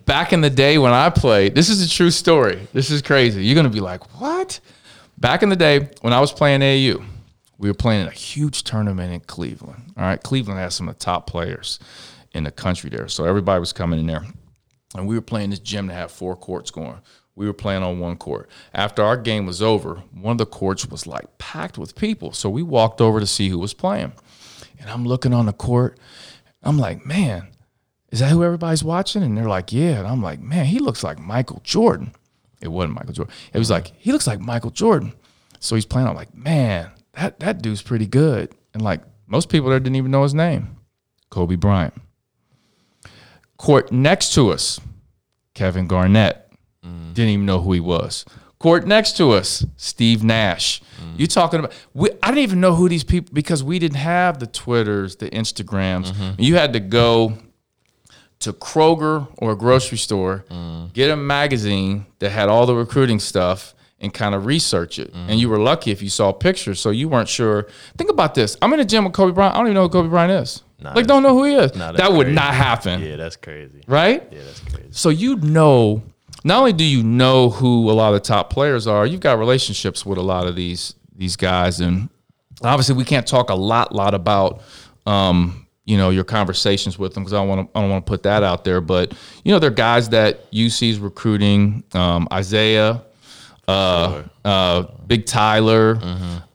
[0.04, 2.66] Back in the day when I played, this is a true story.
[2.72, 3.44] This is crazy.
[3.44, 4.60] You're gonna be like, what?
[5.16, 7.02] Back in the day when I was playing AU,
[7.58, 9.92] we were playing in a huge tournament in Cleveland.
[9.96, 11.78] All right, Cleveland has some of the top players
[12.32, 14.24] in the country there, so everybody was coming in there,
[14.94, 17.00] and we were playing this gym that had four courts going.
[17.34, 18.50] We were playing on one court.
[18.74, 22.50] After our game was over, one of the courts was like packed with people, so
[22.50, 24.12] we walked over to see who was playing,
[24.78, 25.98] and I'm looking on the court.
[26.62, 27.48] I'm like, man,
[28.10, 29.22] is that who everybody's watching?
[29.22, 29.98] And they're like, yeah.
[29.98, 32.12] And I'm like, man, he looks like Michael Jordan.
[32.60, 33.34] It wasn't Michael Jordan.
[33.52, 35.12] It was like, he looks like Michael Jordan.
[35.60, 36.08] So he's playing.
[36.08, 38.54] I'm like, man, that, that dude's pretty good.
[38.74, 40.76] And like most people there didn't even know his name.
[41.30, 41.94] Kobe Bryant.
[43.58, 44.80] Court next to us,
[45.54, 46.50] Kevin Garnett.
[46.84, 47.12] Mm.
[47.12, 48.24] Didn't even know who he was.
[48.58, 50.80] Court next to us, Steve Nash.
[51.00, 51.18] Mm.
[51.18, 51.72] You talking about?
[51.92, 55.28] We, I didn't even know who these people because we didn't have the Twitters, the
[55.30, 56.12] Instagrams.
[56.12, 56.40] Mm-hmm.
[56.40, 57.36] You had to go
[58.40, 60.44] to Kroger or a grocery store,
[60.92, 65.12] get a magazine that had all the recruiting stuff, and kind of research it.
[65.12, 67.66] And you were lucky if you saw pictures, so you weren't sure.
[67.96, 69.54] Think about this: I'm in a gym with Kobe Bryant.
[69.54, 70.62] I don't even know who Kobe Bryant is.
[70.80, 71.74] Nah, like, don't know who he is.
[71.74, 72.34] Nah, that would crazy.
[72.36, 73.82] not happen, Yeah, that's crazy.
[73.88, 74.22] right?
[74.30, 74.88] Yeah, that's crazy.
[74.92, 76.04] So you know,
[76.44, 79.40] not only do you know who a lot of the top players are, you've got
[79.40, 82.08] relationships with a lot of these these guys, and
[82.62, 84.60] obviously we can't talk a lot lot about
[85.06, 88.08] um, you know your conversations with them because I want to I don't want to
[88.10, 93.02] put that out there, but you know they're guys that UC's recruiting, um, Isaiah.
[93.66, 95.98] Uh, uh, Big Tyler,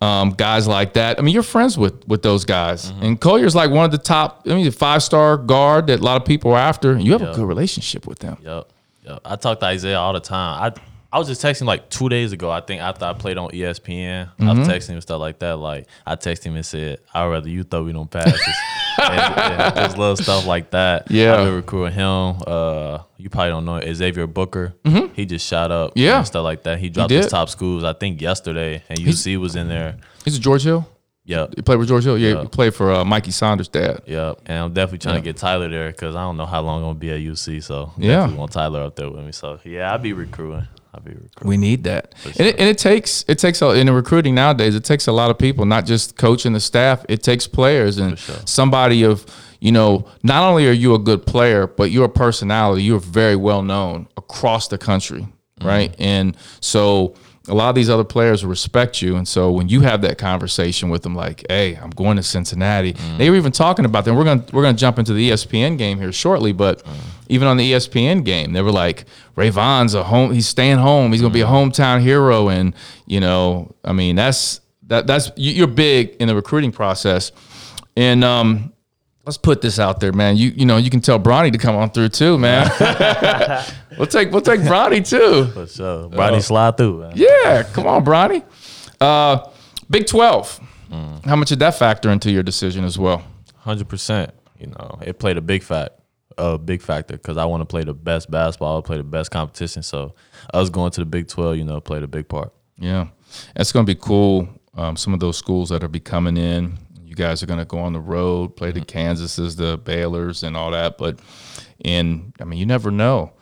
[0.02, 1.20] um, guys like that.
[1.20, 4.48] I mean, you're friends with with those guys, and Collier's like one of the top.
[4.48, 6.98] I mean, five star guard that a lot of people are after.
[6.98, 8.40] You have a good relationship with them.
[8.42, 8.68] Yep.
[9.06, 9.20] Yep.
[9.26, 10.74] I talk to Isaiah all the time.
[10.74, 10.82] I
[11.14, 12.50] I was just texting like two days ago.
[12.50, 14.60] I think after I played on ESPN, I Mm-hmm.
[14.60, 15.58] was texting him and stuff like that.
[15.58, 18.42] Like I texted him and said, "I'd rather you throw me them passes."
[19.00, 21.10] and, and just little stuff like that.
[21.12, 21.36] Yeah.
[21.36, 22.42] I've been recruiting him.
[22.48, 23.94] Uh, you probably don't know it.
[23.94, 24.74] Xavier Booker.
[25.14, 25.92] He just shot up.
[25.92, 26.00] Mm-hmm.
[26.00, 26.18] Yeah.
[26.18, 26.80] and stuff like that.
[26.80, 27.24] He dropped did.
[27.24, 27.84] his top schools.
[27.84, 29.98] I think yesterday, and UC was in there.
[30.26, 30.88] He's a George Hill.
[31.26, 31.54] Yep.
[31.56, 32.18] You played with George Hill.
[32.18, 32.42] Yeah, Yeah.
[32.42, 34.02] you played for uh, Mikey Saunders' dad.
[34.08, 36.80] Yep, and I'm definitely trying to get Tyler there because I don't know how long
[36.82, 37.64] I'm gonna be at UC.
[37.64, 38.28] So Yeah.
[38.34, 39.32] want Tyler up there with me.
[39.32, 40.68] So yeah, I'll be recruiting.
[41.24, 41.48] Recruiting.
[41.50, 44.76] We need that, and, it, and it takes it takes a, in the recruiting nowadays.
[44.76, 47.06] It takes a lot of people, not just coach and the staff.
[47.10, 48.36] It takes players and sure.
[48.46, 49.26] somebody of
[49.60, 50.08] you know.
[50.24, 52.84] Not only are you a good player, but you're a personality.
[52.84, 55.28] You're very well known across the country,
[55.62, 55.96] right?
[56.00, 57.16] And so
[57.50, 60.90] a lot of these other players respect you, and so when you have that conversation
[60.90, 63.18] with them, like, "Hey, I'm going to Cincinnati," mm.
[63.18, 64.16] they were even talking about them.
[64.16, 66.92] We're gonna we're gonna jump into the ESPN game here shortly, but mm.
[67.28, 70.32] even on the ESPN game, they were like, "Rayvon's a home.
[70.32, 71.12] He's staying home.
[71.12, 71.72] He's gonna be a mm.
[71.72, 72.74] hometown hero," and
[73.08, 77.32] you know, I mean, that's that that's you- you're big in the recruiting process,
[77.98, 78.73] and um.
[79.26, 80.36] Let's put this out there, man.
[80.36, 82.70] You you know you can tell Bronny to come on through too, man.
[83.98, 85.50] we'll take we'll take Bronny too.
[85.54, 86.10] For sure.
[86.10, 87.00] Bronny slide through.
[87.00, 87.14] Man.
[87.16, 88.44] Yeah, come on, Bronny.
[89.00, 89.50] Uh,
[89.90, 90.60] Big 12.
[91.26, 93.24] How much did that factor into your decision as well?
[93.58, 94.32] Hundred percent.
[94.60, 95.92] You know, it played a big fact,
[96.38, 99.84] a big factor because I want to play the best basketball, play the best competition.
[99.84, 100.14] So
[100.54, 102.54] us going to the Big Twelve, you know, played a big part.
[102.78, 103.08] Yeah,
[103.56, 104.48] it's going to be cool.
[104.76, 106.78] Um, some of those schools that are be coming in,
[107.14, 108.98] you guys are going to go on the road, play the mm-hmm.
[108.98, 110.98] Kansases, the Baylors, and all that.
[110.98, 111.20] But,
[111.86, 113.34] and I mean, you never know.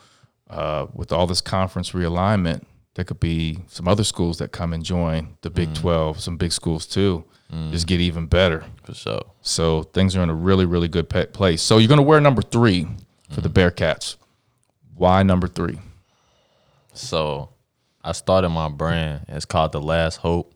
[0.49, 4.83] Uh, with all this conference realignment, there could be some other schools that come and
[4.83, 5.75] join the Big mm.
[5.75, 7.71] 12, some big schools too, mm.
[7.71, 8.65] just get even better.
[8.83, 9.21] For sure.
[9.41, 11.61] So things are in a really, really good place.
[11.61, 12.85] So you're going to wear number three
[13.29, 13.59] for the mm-hmm.
[13.59, 14.17] Bearcats.
[14.95, 15.79] Why number three?
[16.93, 17.49] So
[18.03, 19.25] I started my brand.
[19.29, 20.53] It's called The Last Hope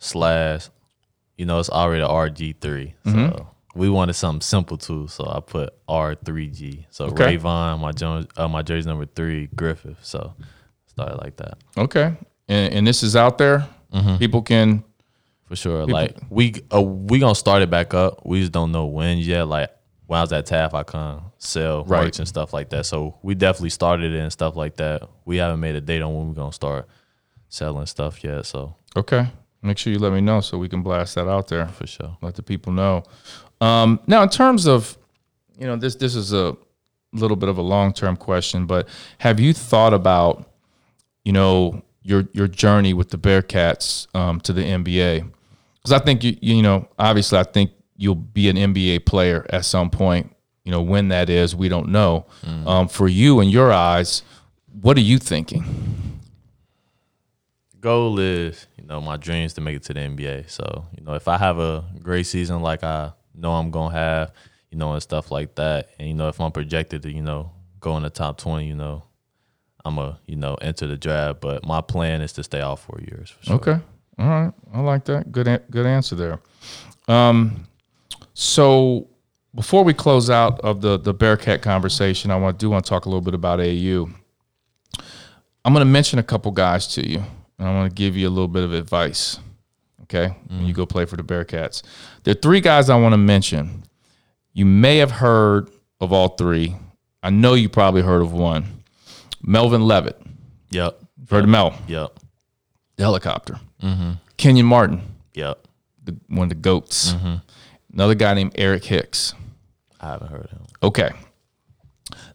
[0.00, 0.68] slash,
[1.38, 2.92] you know, it's already RG3.
[3.04, 5.06] So we wanted something simple too.
[5.08, 6.86] So I put R3G.
[6.90, 7.36] So Okay.
[7.38, 9.98] Rayvon, my Jones, uh, my jersey number three, Griffith.
[10.02, 10.34] So
[10.86, 12.14] started like that Okay.
[12.48, 13.66] And, and this is out there.
[14.18, 14.84] People can
[15.46, 15.86] for sure.
[15.86, 18.26] Like we uh, we gonna start it back up.
[18.26, 19.44] We just don't know when yet.
[19.48, 19.70] Like
[20.06, 22.04] when I was at Taft, I couldn't sell Right.
[22.04, 22.84] merch and stuff like that.
[22.86, 25.08] So we definitely started it and stuff like that.
[25.24, 26.88] We haven't made a date on when we're gonna start
[27.48, 28.44] selling stuff yet.
[28.46, 29.28] So Okay.
[29.68, 31.68] Make sure you let me know so we can blast that out there.
[31.68, 32.16] for sure.
[32.22, 33.02] Let the people know.
[33.60, 34.96] Um, now, in terms of,
[35.58, 36.56] you know, this this is a
[37.12, 40.50] little bit of a long term question, but have you thought about,
[41.22, 45.30] you know, your your journey with the Bearcats um, to the NBA?
[45.74, 49.66] Because I think you you know, obviously, I think you'll be an NBA player at
[49.66, 50.34] some point.
[50.64, 52.24] You know, when that is, we don't know.
[52.66, 54.22] Um, for you, in your eyes,
[54.80, 55.64] what are you thinking?
[57.80, 60.50] Goal is, you know, my dream is to make it to the NBA.
[60.50, 64.32] So, you know, if I have a great season like I know I'm gonna have,
[64.70, 67.52] you know, and stuff like that, and you know, if I'm projected to, you know,
[67.80, 69.04] go in the top twenty, you know,
[69.84, 71.40] I'm a, you know, enter the draft.
[71.40, 73.56] But my plan is to stay out four years sure.
[73.56, 73.78] Okay.
[74.18, 74.52] All right.
[74.72, 75.30] I like that.
[75.30, 76.40] Good good answer there.
[77.06, 77.66] Um,
[78.34, 79.08] so
[79.54, 83.06] before we close out of the the Bearcat conversation, I want do want to talk
[83.06, 84.08] a little bit about AU.
[85.64, 87.22] I'm going to mention a couple guys to you,
[87.58, 89.38] and I want to give you a little bit of advice.
[90.04, 91.82] Okay, when you go play for the Bearcats,
[92.24, 93.84] there are three guys I want to mention.
[94.54, 95.68] You may have heard
[96.00, 96.76] of all three.
[97.22, 98.82] I know you probably heard of one.
[99.42, 100.14] Melvin Levett.
[100.70, 100.98] Yep.
[101.30, 102.18] Heard of Mel, Yep.
[102.96, 103.60] the helicopter.
[103.82, 104.12] Hmm.
[104.38, 105.02] Kenyon Martin,
[105.34, 105.66] Yep.
[106.04, 107.14] the, one of the goats.
[107.92, 109.34] Another guy named Eric Hicks.
[110.00, 110.60] I haven't heard of him.
[110.82, 111.10] Okay,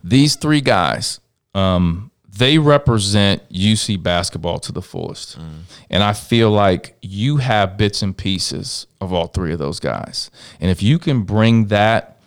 [0.04, 1.20] these three guys,
[1.56, 5.38] um, they represent UC basketball to the fullest,
[5.90, 10.32] and I feel like you have bits and pieces of all three of those guys.
[10.60, 12.20] And if you can bring that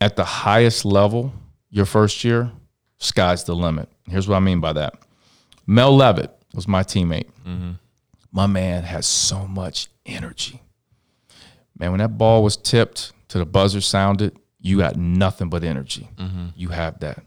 [0.00, 1.32] at the highest level
[1.70, 2.52] your first year,
[2.98, 3.88] sky's the limit.
[4.08, 4.94] Here's what I mean by that.
[5.66, 7.28] Mel Levett was my teammate.
[8.32, 10.62] My man has so much energy.
[11.78, 16.08] Man, when that ball was tipped to the buzzer sounded, you got nothing but energy.
[16.56, 17.22] You have that.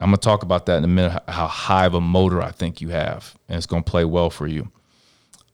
[0.00, 1.22] I'm gonna talk about that in a minute.
[1.28, 4.46] How high of a motor I think you have, and it's gonna play well for
[4.46, 4.70] you.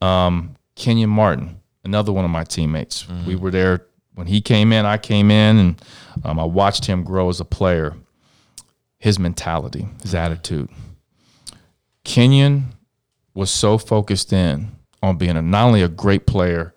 [0.01, 3.07] Um, Kenyon Martin, another one of my teammates.
[3.27, 4.85] We were there when he came in.
[4.85, 5.83] I came in, and
[6.25, 7.95] um, I watched him grow as a player.
[8.99, 10.69] His mentality, his attitude.
[12.05, 12.75] Kenyon
[13.35, 16.75] was so focused in on being a, not only a great player,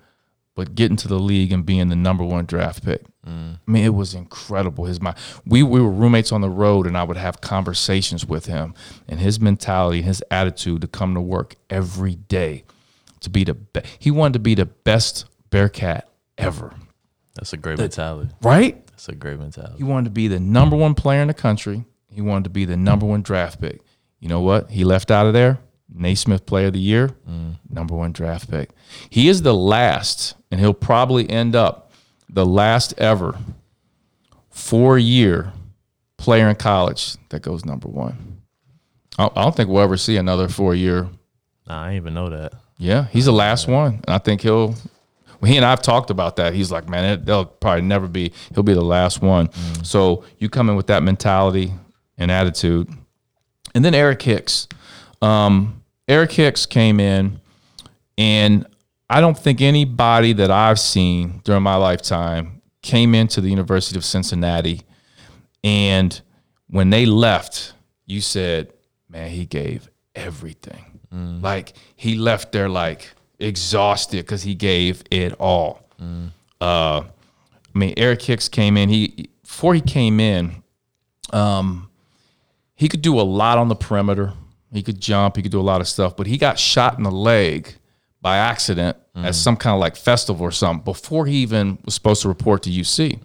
[0.56, 3.04] but getting to the league and being the number one draft pick.
[3.26, 4.86] I mean, it was incredible.
[4.86, 5.18] His mind.
[5.46, 8.74] We we were roommates on the road, and I would have conversations with him,
[9.08, 12.64] and his mentality, his attitude to come to work every day,
[13.22, 13.88] to be the best.
[14.00, 16.08] He wanted to be the best Bearcat
[16.38, 16.74] ever.
[17.36, 18.30] That's a great mentality.
[18.42, 18.86] Right?
[18.88, 19.78] That's a great mentality.
[19.78, 21.86] He wanted to be the number one player in the country.
[22.10, 23.82] He wanted to be the number one draft pick.
[24.20, 24.72] You know what?
[24.72, 25.60] He left out of there.
[25.94, 27.56] Naismith Player of the Year, mm.
[27.70, 28.70] number one draft pick.
[29.10, 31.85] He is the last, and he'll probably end up
[32.30, 33.38] the last ever
[34.50, 35.52] four year
[36.18, 38.42] player in college that goes number one.
[39.18, 41.08] I I don't think we'll ever see another four year
[41.68, 42.54] Nah, I didn't even know that.
[42.78, 44.76] yeah, he's the last one, and I think he'll.
[45.44, 46.54] He and I've talked about that.
[46.54, 48.32] He's like, man, it, they'll probably never be.
[48.54, 49.52] He'll be the last one.
[49.84, 51.74] So you come in with that mentality
[52.18, 52.88] and attitude,
[53.74, 54.68] and then Eric Hicks.
[55.22, 57.40] Um, Eric Hicks came in,
[58.18, 58.66] and
[59.10, 64.06] I don't think anybody that I've seen during my lifetime came into the University of
[64.06, 64.82] Cincinnati,
[65.63, 66.20] and
[66.68, 67.74] when they left,
[68.06, 68.74] you said,
[69.10, 71.00] man, he gave everything.
[71.41, 75.88] Like he left there like exhausted because he gave it all.
[76.60, 77.04] Uh,
[77.74, 78.89] I mean, Eric Hicks came in.
[78.89, 80.63] He before he came in,
[81.32, 81.89] um,
[82.76, 84.34] he could do a lot on the perimeter.
[84.74, 85.38] He could jump.
[85.38, 86.18] He could do a lot of stuff.
[86.18, 87.76] But he got shot in the leg
[88.26, 92.24] by accident at some kind of like festival or something before he even was supposed
[92.24, 93.20] to report to UC.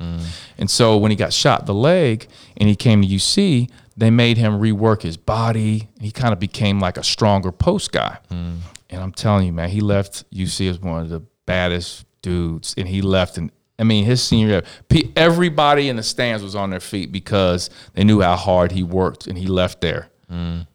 [0.59, 4.37] And so when he got shot the leg and he came to UC, they made
[4.37, 5.89] him rework his body.
[5.99, 8.19] He kind of became like a stronger post guy.
[8.29, 8.61] And
[8.91, 12.75] I'm telling you, man, he left UC as one of the baddest dudes.
[12.77, 14.63] And he left and I mean, his senior year,
[15.17, 19.27] everybody in the stands was on their feet because they knew how hard he worked,
[19.29, 20.11] and he left there,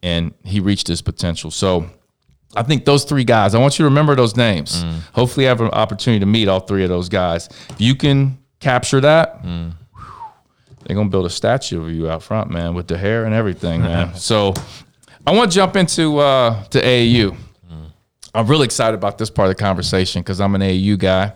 [0.02, 1.52] and he reached his potential.
[1.52, 1.92] So,
[2.56, 3.54] I think those three guys.
[3.56, 4.84] I want you to remember those names.
[5.13, 7.50] Hopefully, I have an opportunity to meet all three of those guys.
[7.70, 9.72] If you can capture that, whew,
[10.86, 13.82] they're gonna build a statue of you out front, man, with the hair and everything,
[13.82, 14.15] man.
[14.15, 14.54] so,
[15.28, 17.36] I want to jump into uh, to AAU.
[18.34, 21.34] I'm really excited about this part of the conversation because I'm an AAU guy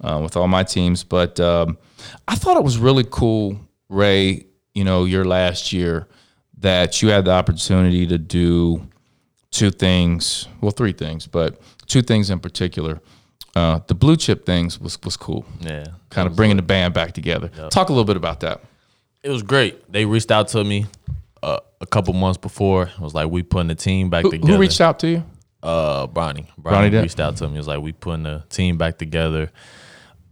[0.00, 1.04] uh, with all my teams.
[1.04, 1.78] But um,
[2.26, 3.56] I thought it was really cool,
[3.88, 4.46] Ray.
[4.74, 6.08] You know, your last year
[6.58, 8.86] that you had the opportunity to do
[9.50, 10.48] two things.
[10.60, 13.00] Well, three things, but two things in particular.
[13.56, 15.44] Uh, the blue chip things was was cool.
[15.60, 15.84] Yeah.
[16.10, 17.48] Kind of bringing the band back together.
[17.70, 18.60] Talk a little bit about that.
[19.22, 19.90] It was great.
[19.92, 20.86] They reached out to me
[21.42, 22.84] uh, a couple months before.
[22.84, 24.52] It was like we putting the team back Who, together.
[24.54, 25.24] who reached out to you?
[25.62, 26.46] Uh, Bronny.
[26.60, 27.54] Bronny Bronny reached out to me.
[27.54, 29.50] It was like we putting the team back together.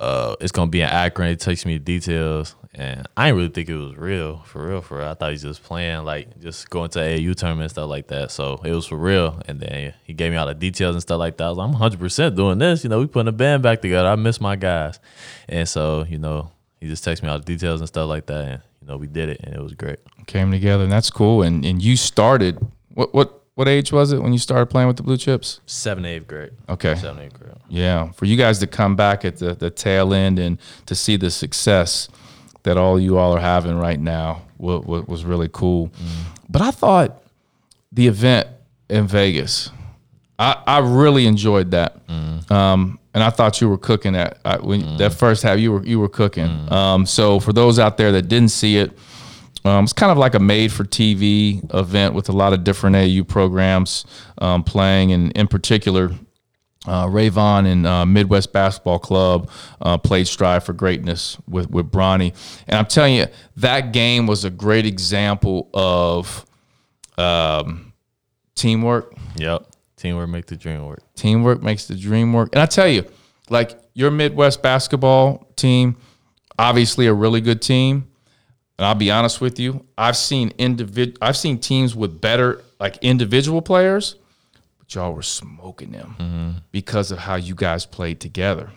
[0.01, 1.29] Uh, it's gonna be in Akron.
[1.31, 4.81] It takes me the details, and I didn't really think it was real, for real,
[4.81, 5.09] for real.
[5.09, 8.07] I thought he was just playing, like just going to AAU tournament and stuff like
[8.07, 8.31] that.
[8.31, 9.43] So it was for real.
[9.47, 11.45] And then he gave me all the details and stuff like that.
[11.45, 12.85] I was like, I'm 100 percent doing this.
[12.85, 14.09] You know, we putting a band back together.
[14.09, 15.01] I miss my guys,
[15.49, 18.45] and so you know, he just texted me all the details and stuff like that,
[18.47, 19.99] and you know, we did it, and it was great.
[20.27, 21.43] Came together, and that's cool.
[21.43, 22.65] And and you started.
[22.95, 25.59] What what what age was it when you started playing with the blue chips?
[25.67, 26.53] Seventh, eighth grade.
[26.69, 26.95] Okay.
[26.95, 27.57] Seventh, grade.
[27.69, 31.17] Yeah, for you guys to come back at the, the tail end and to see
[31.17, 32.09] the success
[32.65, 35.91] that all you all are having right now was, was really cool.
[36.49, 37.23] But I thought
[37.93, 38.49] the event
[38.89, 39.71] in Vegas,
[40.39, 42.01] I, I really enjoyed that,
[42.51, 45.59] um, and I thought you were cooking that I, when that first half.
[45.59, 46.47] You were you were cooking.
[46.73, 48.97] Um, so for those out there that didn't see it,
[49.65, 54.05] um, it's kind of like a made-for-TV event with a lot of different AAU programs
[54.39, 56.11] um, playing, and in particular,
[56.89, 62.35] uh, Rayvon and uh, Midwest Basketball Club uh, played Strive for Greatness with with Bronny,
[62.67, 66.45] and I'm telling you, that game was a great example of
[67.19, 67.93] um,
[68.55, 69.15] teamwork.
[69.37, 69.67] Yep.
[69.97, 71.03] Teamwork makes the dream work.
[71.17, 72.51] Teamwork makes the dream work.
[72.53, 73.05] And I tell you,
[73.51, 75.97] like your Midwest basketball team,
[76.59, 78.07] obviously a really good team.
[78.79, 82.97] And I'll be honest with you, I've seen individ I've seen teams with better like
[83.03, 84.15] individual players,
[84.89, 86.51] but y'all were smoking them mm-hmm.
[86.71, 88.71] because of how you guys played together.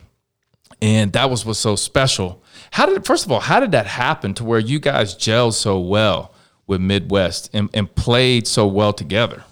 [0.81, 2.43] And that was what's so special.
[2.71, 5.79] How did first of all, how did that happen to where you guys gelled so
[5.79, 6.33] well
[6.67, 9.43] with Midwest and, and played so well together?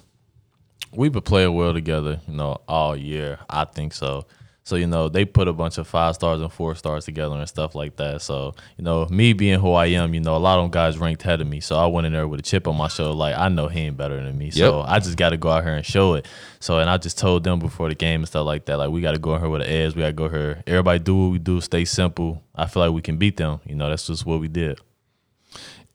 [0.91, 3.39] We've been playing well together, you know, all year.
[3.49, 4.25] I think so.
[4.63, 7.47] So, you know, they put a bunch of five stars and four stars together and
[7.47, 8.21] stuff like that.
[8.21, 10.97] So, you know, me being who I am, you know, a lot of them guys
[10.97, 11.59] ranked ahead of me.
[11.59, 13.79] So I went in there with a chip on my shoulder, like I know he
[13.79, 14.51] ain't better than me.
[14.51, 16.27] So I just got to go out here and show it.
[16.59, 19.01] So, and I just told them before the game and stuff like that, like we
[19.01, 19.95] got to go in here with an edge.
[19.95, 20.61] We got to go here.
[20.67, 22.43] Everybody do what we do, stay simple.
[22.53, 23.61] I feel like we can beat them.
[23.65, 24.79] You know, that's just what we did.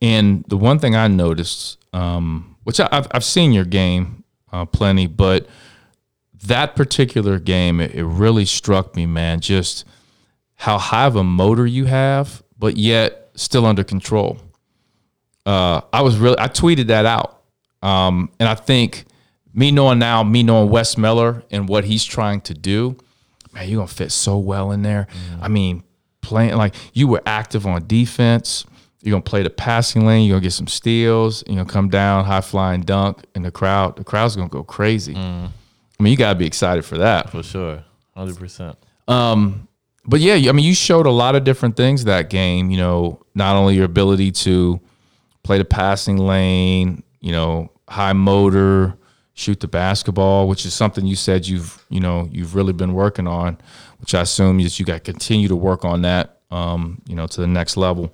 [0.02, 4.64] And the one thing I noticed, um, which I, I've, I've seen your game uh,
[4.64, 5.46] plenty, but
[6.46, 9.40] that particular game, it, it really struck me, man.
[9.40, 9.84] Just
[10.56, 14.38] how high of a motor you have, but yet still under control.
[15.44, 17.42] Uh, I was really, I tweeted that out.
[17.82, 19.04] Um, and I think
[19.52, 22.96] me knowing now, me knowing Wes Miller and what he's trying to do,
[23.52, 25.06] man, you're going to fit so well in there.
[25.40, 25.82] I mean,
[26.24, 28.64] playing like you were active on defense.
[29.02, 30.26] You're gonna play the passing lane.
[30.26, 31.44] You're gonna get some steals.
[31.46, 35.14] You're gonna come down, high flying dunk, and the crowd, the crowd's gonna go crazy.
[35.98, 37.30] I mean, you gotta be excited for that.
[37.30, 37.84] For sure.
[38.16, 38.76] 100%.
[40.06, 42.70] But yeah, I mean, you showed a lot of different things that game.
[42.70, 44.80] You know, not only your ability to
[45.42, 48.96] play the passing lane, you know, high motor,
[49.34, 53.26] shoot the basketball, which is something you said you've, you know, you've really been working
[53.26, 53.58] on,
[53.98, 57.26] which I assume is you got to continue to work on that, um, you know,
[57.26, 58.12] to the next level.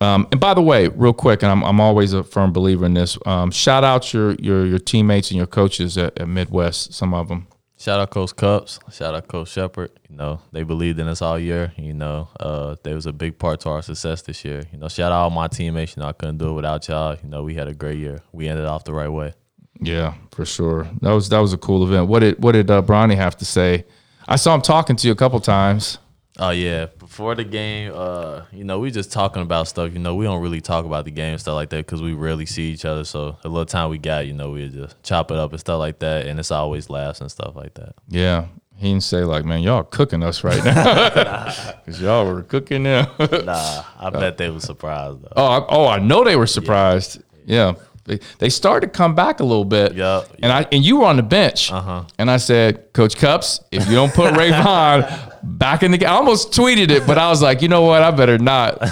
[0.00, 2.94] Um, and by the way, real quick, and I'm, I'm always a firm believer in
[2.94, 3.16] this.
[3.24, 6.92] Um, shout out your your your teammates and your coaches at, at Midwest.
[6.92, 7.46] Some of them.
[7.78, 8.78] Shout out Coach Cups.
[8.90, 9.90] Shout out Coach Shepard.
[10.08, 11.72] You know, they believed in us all year.
[11.76, 14.64] You know, uh, they was a big part to our success this year.
[14.72, 15.96] You know, shout out all my teammates.
[15.96, 17.16] You know, I couldn't do it without y'all.
[17.22, 18.20] You know, we had a great year.
[18.32, 19.34] We ended off the right way.
[19.80, 20.88] Yeah, for sure.
[21.02, 22.08] That was that was a cool event.
[22.08, 23.84] What did what did uh, Bronny have to say?
[24.26, 25.98] I saw him talking to you a couple times.
[26.38, 29.92] Oh yeah, before the game, uh, you know, we just talking about stuff.
[29.92, 32.12] You know, we don't really talk about the game and stuff like that because we
[32.12, 33.04] rarely see each other.
[33.04, 35.78] So the little time we got, you know, we just chop it up and stuff
[35.78, 37.94] like that, and it's always laughs and stuff like that.
[38.08, 41.44] Yeah, He didn't say like, man, y'all cooking us right now,
[41.84, 43.06] because y'all were cooking them.
[43.18, 45.32] Nah, I bet they were surprised though.
[45.36, 47.22] oh, I, oh, I know they were surprised.
[47.46, 47.74] Yeah.
[48.04, 49.94] They, they started to come back a little bit.
[49.94, 51.72] Yeah, And I and you were on the bench.
[51.72, 52.04] Uh-huh.
[52.20, 56.12] And I said, Coach Cups, if you don't put Rayvon back in the game, I
[56.12, 58.02] almost tweeted it, but I was like, you know what?
[58.02, 58.82] I better not.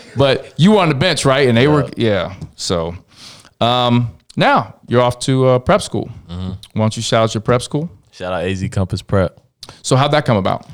[0.16, 1.48] but you were on the bench, right?
[1.48, 2.34] And they were, yeah.
[2.56, 2.94] So
[3.60, 6.10] um, now you're off to uh, prep school.
[6.28, 6.50] Mm-hmm.
[6.72, 7.90] Why don't you shout out your prep school?
[8.12, 9.40] Shout out AZ Compass Prep.
[9.82, 10.68] So how'd that come about?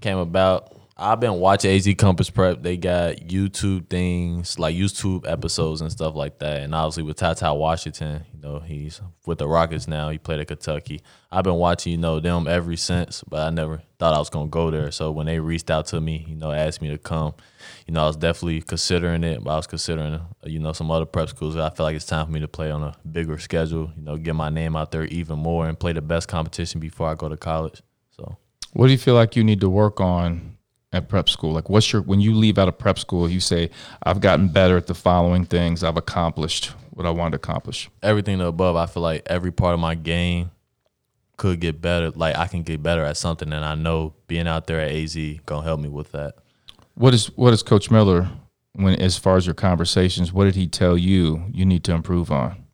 [0.00, 0.73] Came about.
[0.96, 2.62] I've been watching AZ Compass Prep.
[2.62, 6.62] They got YouTube things like YouTube episodes and stuff like that.
[6.62, 10.10] And obviously with TyTy Washington, you know, he's with the Rockets now.
[10.10, 11.00] He played at Kentucky.
[11.32, 14.46] I've been watching, you know, them ever since, but I never thought I was gonna
[14.46, 14.92] go there.
[14.92, 17.34] So when they reached out to me, you know, asked me to come,
[17.88, 21.06] you know, I was definitely considering it, but I was considering, you know, some other
[21.06, 21.56] prep schools.
[21.56, 24.16] I feel like it's time for me to play on a bigger schedule, you know,
[24.16, 27.28] get my name out there even more and play the best competition before I go
[27.28, 27.82] to college.
[28.16, 28.36] So
[28.74, 30.54] What do you feel like you need to work on
[30.94, 31.52] at prep school?
[31.52, 33.70] Like, what's your when you leave out of prep school, you say,
[34.02, 35.82] "I've gotten better at the following things.
[35.84, 39.80] I've accomplished what I wanted to accomplish." everything above, I feel like every part of
[39.80, 40.50] my game
[41.36, 42.10] could get better.
[42.10, 45.16] Like I can get better at something, and I know being out there at AZ
[45.46, 46.34] gonna help me with that.
[46.94, 48.28] What is what is Coach Miller
[48.74, 50.32] when as far as your conversations?
[50.32, 52.64] What did he tell you you need to improve on?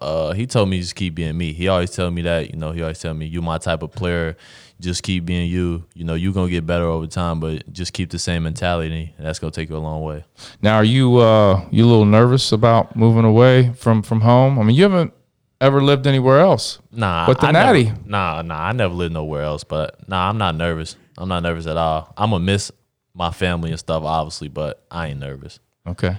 [0.00, 1.52] Uh, he told me just keep being me.
[1.52, 2.50] He always tell me that.
[2.50, 4.36] You know, he always tell me you my type of player.
[4.80, 5.84] Just keep being you.
[5.94, 9.26] You know, you're gonna get better over time, but just keep the same mentality, and
[9.26, 10.24] that's gonna take you a long way.
[10.62, 14.58] Now, are you uh, you a little nervous about moving away from from home?
[14.58, 15.12] I mean, you haven't
[15.60, 16.78] ever lived anywhere else.
[16.92, 17.92] Nah, But the I never- natty.
[18.06, 19.64] nah, nah, I never lived nowhere else.
[19.64, 20.94] But nah, I'm not nervous.
[21.16, 22.14] I'm not nervous at all.
[22.16, 22.70] I'm gonna miss
[23.14, 25.58] my family and stuff, obviously, but I ain't nervous.
[25.88, 26.18] Okay,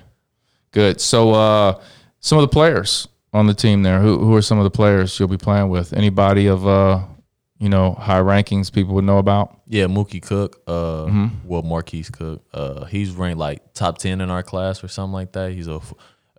[0.71, 0.99] good.
[0.99, 1.79] So, uh,
[2.19, 4.01] some of the players on the team there.
[4.01, 5.93] Who who are some of the players you'll be playing with?
[5.93, 7.03] Anybody of uh,
[7.59, 9.59] you know, high rankings people would know about?
[9.67, 11.47] Yeah, Mookie Cook, uh, Mm-hmm.
[11.47, 15.33] well, Marquise Cook, uh, he's ranked like top ten in our class or something like
[15.33, 15.51] that.
[15.51, 15.79] He's a,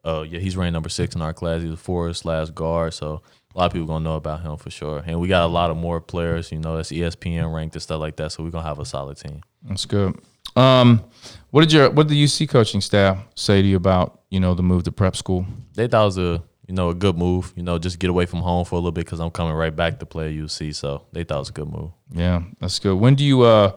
[0.05, 1.63] uh, yeah, he's ranked number six in our class.
[1.63, 3.23] He's a forward slash guard, so
[3.55, 5.03] a lot of people gonna know about him for sure.
[5.07, 8.01] And we got a lot of more players, you know, that's ESPN ranked and stuff
[8.01, 8.33] like that.
[8.33, 9.43] So we're gonna have a solid team.
[9.65, 10.19] That's good.
[10.57, 11.05] Um,
[11.51, 14.55] what did your what did the UC coaching staff say to you about you know
[14.55, 15.45] the move to prep school?
[15.75, 17.53] They thought it was a, you know, a good move.
[17.57, 19.75] You know, just get away from home for a little bit because I'm coming right
[19.75, 20.73] back to play at UC.
[20.77, 21.91] So they thought it was a good move.
[22.13, 22.95] Yeah, that's good.
[22.95, 23.73] When do you uh?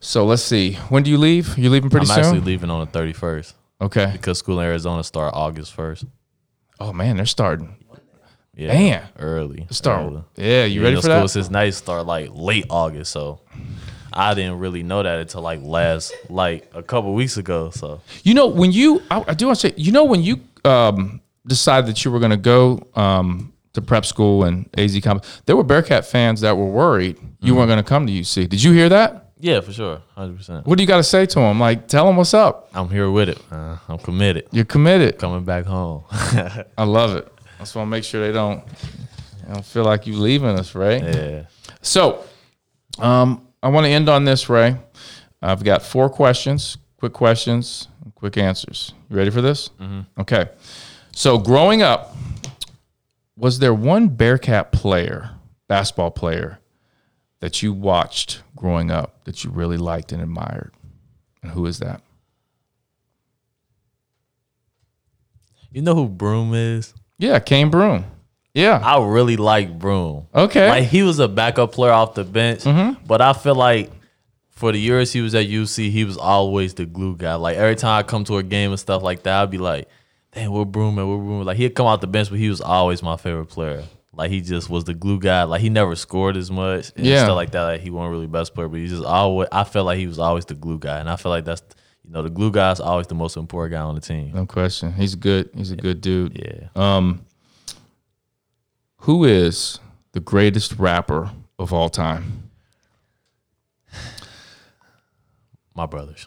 [0.00, 0.74] So let's see.
[0.90, 1.56] When do you leave?
[1.56, 2.18] You're leaving pretty soon?
[2.18, 4.10] I'm actually leaving on the 31st okay.
[4.12, 6.06] because school in Arizona start August 1st.
[6.78, 7.74] Oh man, they're starting.
[8.54, 9.08] Yeah, Man.
[9.18, 9.66] early.
[9.70, 10.06] Start.
[10.06, 10.24] early.
[10.36, 11.28] Yeah, you Yeah, ready know, for school that?
[11.30, 13.40] since night start like late August, so
[14.12, 17.70] I didn't really know that until like last like a couple weeks ago.
[17.70, 20.40] So You know, when you, I, I do want to say, you know, when you
[20.64, 25.24] um, decided that you were going to go um, to prep school and AZ Comp,
[25.46, 27.56] there were Bearcat fans that were worried you Mm-hmm.
[27.58, 28.48] weren't going to come to UC.
[28.48, 29.22] Did you hear that?
[29.38, 30.66] yeah, for sure, hundred percent.
[30.66, 31.60] What do you got to say to them?
[31.60, 32.70] Like, tell them what's up.
[32.74, 33.38] I'm here with it.
[33.50, 34.48] Uh, I'm committed.
[34.50, 35.18] You're committed.
[35.18, 36.04] Coming back home.
[36.10, 37.30] I love it.
[37.56, 38.66] I just want to make sure they don't,
[39.46, 41.02] they don't feel like you're leaving us, right?
[41.02, 41.42] yeah.
[41.82, 42.24] So,
[42.98, 44.76] um, I want to end on this, Ray.
[45.42, 48.94] I've got four questions, quick questions, quick answers.
[49.10, 49.70] You ready for this?
[50.18, 50.48] Okay.
[51.16, 52.14] So, growing up,
[53.38, 55.30] was there one Bearcat player,
[55.66, 56.58] basketball player,
[57.40, 60.72] that you watched growing up that you really liked and admired?
[61.42, 62.02] And who is that?
[65.70, 66.92] You know who Broome is?
[67.18, 68.04] Yeah, Cane Broome.
[68.52, 68.78] Yeah.
[68.84, 70.26] I really like Broome.
[70.34, 70.68] Okay.
[70.68, 73.04] Like he was a backup player off the bench, Mm-hmm.
[73.06, 73.90] but I feel like
[74.50, 77.36] for the years he was at UC, he was always the glue guy.
[77.36, 79.88] Like every time I come to a game and stuff like that, I'd be like,
[80.36, 82.60] "Damn, we're Broome and we're Broome." Like he'd come out the bench, but he was
[82.60, 83.82] always my favorite player.
[84.12, 85.42] Like he just was the glue guy.
[85.44, 87.24] Like he never scored as much and Yeah.
[87.24, 87.62] stuff like that.
[87.62, 89.48] Like he wasn't really best player, but he just always.
[89.50, 91.62] I felt like he was always the glue guy, and I feel like that's
[92.04, 94.32] you know the glue guy is always the most important guy on the team.
[94.34, 94.92] no question.
[94.92, 95.50] He's good.
[95.54, 96.38] He's a good dude.
[96.38, 96.68] Yeah.
[96.76, 97.24] Um,
[99.00, 99.80] who is
[100.12, 102.50] the greatest rapper of all time?
[105.74, 106.26] My brothers.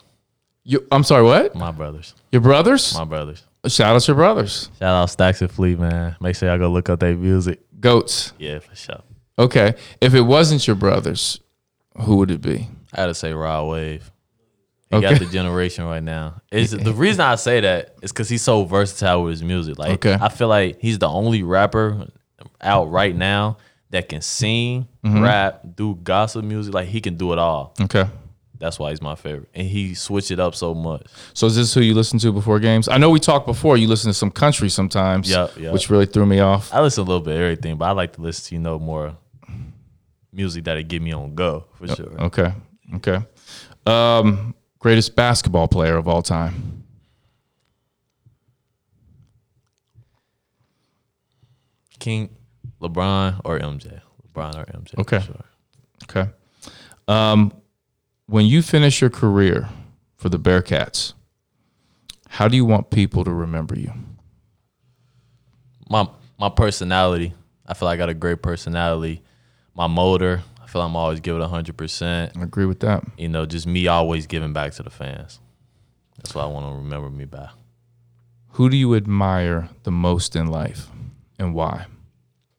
[0.62, 1.54] You, I'm sorry, what?
[1.54, 2.14] My brothers.
[2.30, 2.94] Your brothers?
[2.94, 3.42] My brothers.
[3.66, 4.70] Shout out to your brothers.
[4.78, 6.16] Shout out Stacks and Fleet, man.
[6.20, 7.60] Make sure y'all go look up their music.
[7.78, 8.32] Goats.
[8.38, 9.02] Yeah, for sure.
[9.38, 9.74] Okay.
[10.00, 11.40] If it wasn't your brothers,
[12.00, 12.68] who would it be?
[12.94, 14.10] I had to say Rod Wave.
[14.90, 15.10] He Okay.
[15.10, 16.40] got the generation right now.
[16.52, 19.78] It's the reason I say that is because he's so versatile with his music.
[19.78, 20.16] Like Okay.
[20.20, 22.06] I feel like he's the only rapper
[22.60, 23.58] out right now
[23.90, 25.22] that can sing, Mm-hmm.
[25.22, 26.74] rap, do gospel music.
[26.74, 27.74] Like he can do it all.
[27.80, 28.06] Okay.
[28.60, 29.48] That's why he's my favorite.
[29.54, 31.06] And he switched it up so much.
[31.34, 32.88] So is this who you listen to before games?
[32.88, 33.76] I know we talked before.
[33.78, 35.72] You listen to some country sometimes, Yeah, yeah.
[35.72, 36.72] which really threw me off.
[36.72, 38.78] I listen a little bit of everything, but I like to listen to you know
[38.78, 39.16] more
[40.32, 42.20] music that it get me on go for sure.
[42.20, 42.52] Okay.
[42.96, 43.18] Okay.
[43.86, 46.84] Um, greatest basketball player of all time.
[51.98, 52.30] King,
[52.80, 54.00] LeBron or MJ.
[54.34, 54.90] LeBron or MJ.
[54.94, 55.20] for Okay.
[55.20, 55.44] sure.
[56.04, 56.30] Okay.
[57.08, 57.52] Um,
[58.30, 59.68] when you finish your career
[60.16, 61.14] for the Bearcats,
[62.28, 63.92] how do you want people to remember you?
[65.90, 66.08] my
[66.38, 67.34] my personality.
[67.66, 69.22] I feel like I got a great personality.
[69.74, 70.42] My motor.
[70.62, 72.32] I feel like I'm always giving hundred percent.
[72.36, 73.04] I agree with that.
[73.18, 75.40] You know, just me always giving back to the fans.
[76.16, 77.50] That's what I want to remember me by.
[78.54, 80.88] Who do you admire the most in life
[81.38, 81.86] and why?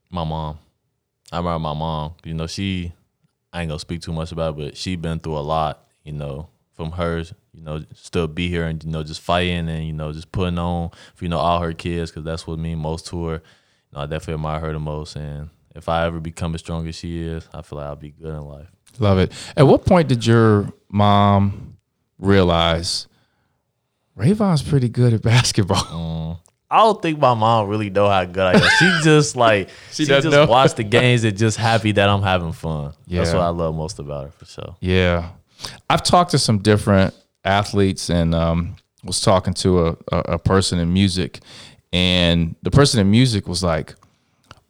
[0.10, 0.60] My mom.
[1.32, 2.16] I remember my mom.
[2.24, 2.92] You know, she.
[3.54, 5.88] I ain't gonna speak too much about it, but she been through a lot.
[6.04, 6.50] You know,
[6.82, 7.34] from hers.
[7.54, 10.58] You know, still be here and you know just fighting and you know just putting
[10.58, 13.34] on for you know all her kids because that's what mean most to her.
[13.34, 15.16] You know, I definitely admire her the most.
[15.16, 18.12] And if I ever become as strong as she is, I feel like I'll be
[18.12, 18.72] good in life.
[19.00, 19.32] Love it.
[19.56, 21.78] At what point did your mom
[22.18, 23.08] realize
[24.18, 25.78] Rayvon's pretty good at basketball?
[25.78, 26.40] Mm.
[26.72, 28.70] I don't think my mom really know how good I am.
[28.80, 30.46] She just like She she, just know.
[30.46, 32.94] watch the games and just happy that I'm having fun.
[33.08, 34.76] That's what I love most about her for sure.
[34.80, 35.30] Yeah.
[35.90, 37.14] I've talked to some different
[37.44, 41.40] athletes and um, was talking to a, a, a person in music.
[41.92, 43.94] And the person in music was like,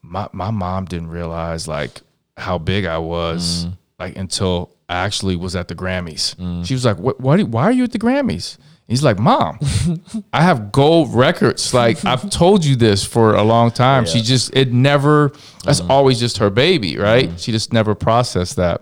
[0.01, 2.01] my, my mom didn't realize like
[2.35, 3.67] how big I was
[3.99, 6.65] like until I actually was at the Grammys.
[6.65, 8.57] She was like, what, what, why are you at the Grammys?
[8.91, 9.57] He's like, Mom,
[10.33, 11.73] I have gold records.
[11.73, 14.05] Like I've told you this for a long time.
[14.05, 15.31] She just it never.
[15.63, 15.91] That's mm-hmm.
[15.91, 17.29] always just her baby, right?
[17.29, 17.37] Mm-hmm.
[17.37, 18.81] She just never processed that.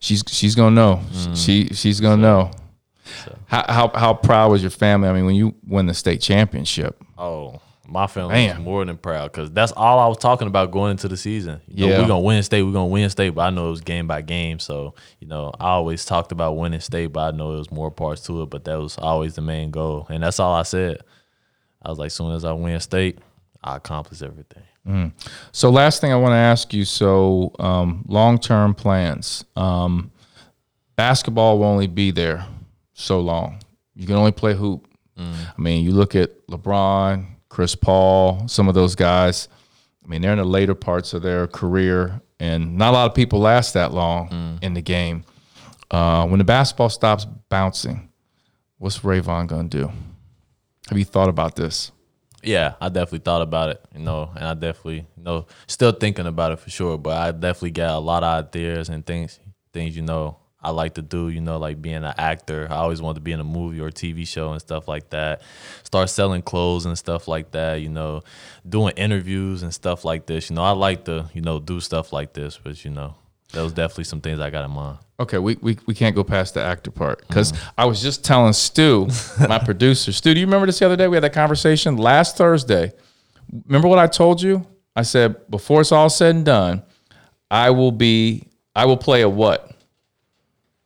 [0.00, 1.00] She's she's gonna know.
[1.34, 1.76] She mm.
[1.76, 2.50] she's gonna know.
[3.46, 5.08] How, how how proud was your family?
[5.08, 8.56] I mean, when you win the state championship, Oh, my family Man.
[8.58, 11.60] was more than proud because that's all I was talking about going into the season.
[11.68, 11.98] You know, Yeah.
[12.00, 14.22] we're gonna win state, we're gonna win state, but I know it was game by
[14.22, 14.58] game.
[14.60, 17.90] So you know, I always talked about winning state, but I know it was more
[17.90, 18.50] parts to it.
[18.50, 20.98] But that was always the main goal, and that's all I said.
[21.82, 23.18] I was like, soon as I win state,
[23.64, 24.62] I accomplish everything.
[25.52, 26.84] So last thing I want to ask you.
[26.84, 29.44] So um, long term plans.
[29.56, 30.10] Um,
[30.96, 32.44] basketball will only be there
[32.94, 33.60] so long.
[33.94, 34.86] You can only play hoop.
[35.18, 39.48] I mean, you look at LeBron, Chris Paul, some of those guys.
[40.02, 43.14] I mean, they're in the later parts of their career, and not a lot of
[43.14, 45.24] people last that long in the game.
[45.90, 48.08] Uh, when the basketball stops bouncing,
[48.78, 49.90] what's Rayvon gonna do?
[50.88, 51.92] Have you thought about this?
[52.42, 56.26] Yeah, I definitely thought about it, you know, and I definitely, you know, still thinking
[56.26, 56.96] about it for sure.
[56.96, 59.38] But I definitely got a lot of ideas and things,
[59.74, 61.28] things you know, I like to do.
[61.28, 62.66] You know, like being an actor.
[62.70, 65.10] I always wanted to be in a movie or a TV show and stuff like
[65.10, 65.42] that.
[65.82, 67.76] Start selling clothes and stuff like that.
[67.76, 68.22] You know,
[68.68, 70.50] doing interviews and stuff like this.
[70.50, 72.58] You know, I like to, you know, do stuff like this.
[72.62, 73.14] But you know,
[73.52, 74.98] that was definitely some things I got in mind.
[75.18, 77.68] Okay, we, we, we can't go past the actor part because mm-hmm.
[77.76, 79.08] I was just telling Stu,
[79.46, 81.08] my producer, Stu, do you remember this the other day?
[81.08, 82.92] We had that conversation last Thursday.
[83.66, 84.66] Remember what I told you?
[84.96, 86.82] I said before it's all said and done,
[87.50, 89.69] I will be I will play a what?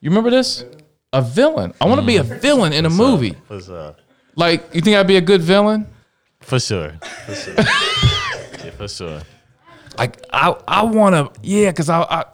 [0.04, 0.66] You remember this?
[1.14, 1.72] A villain.
[1.80, 3.34] I want to be a villain in a movie.
[3.48, 3.96] For sure.
[4.36, 5.86] Like, you think I'd be a good villain?
[6.40, 6.92] For sure.
[7.24, 7.54] For sure.
[7.56, 9.22] yeah, for sure.
[9.96, 12.24] Like I I want to yeah, because I, I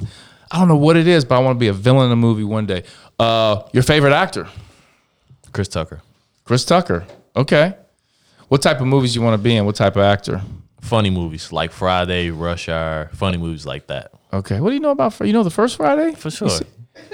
[0.50, 2.16] I don't know what it is, but I want to be a villain in a
[2.16, 2.82] movie one day.
[3.20, 4.48] Uh, your favorite actor?
[5.52, 6.00] Chris Tucker.
[6.42, 7.06] Chris Tucker.
[7.36, 7.76] Okay.
[8.48, 9.64] What type of movies you want to be in?
[9.64, 10.42] What type of actor?
[10.80, 14.12] funny movies like Friday, Rush Hour, funny movies like that.
[14.32, 14.58] Okay.
[14.58, 15.20] What do you know about?
[15.20, 16.14] You know the first Friday?
[16.16, 16.48] For sure.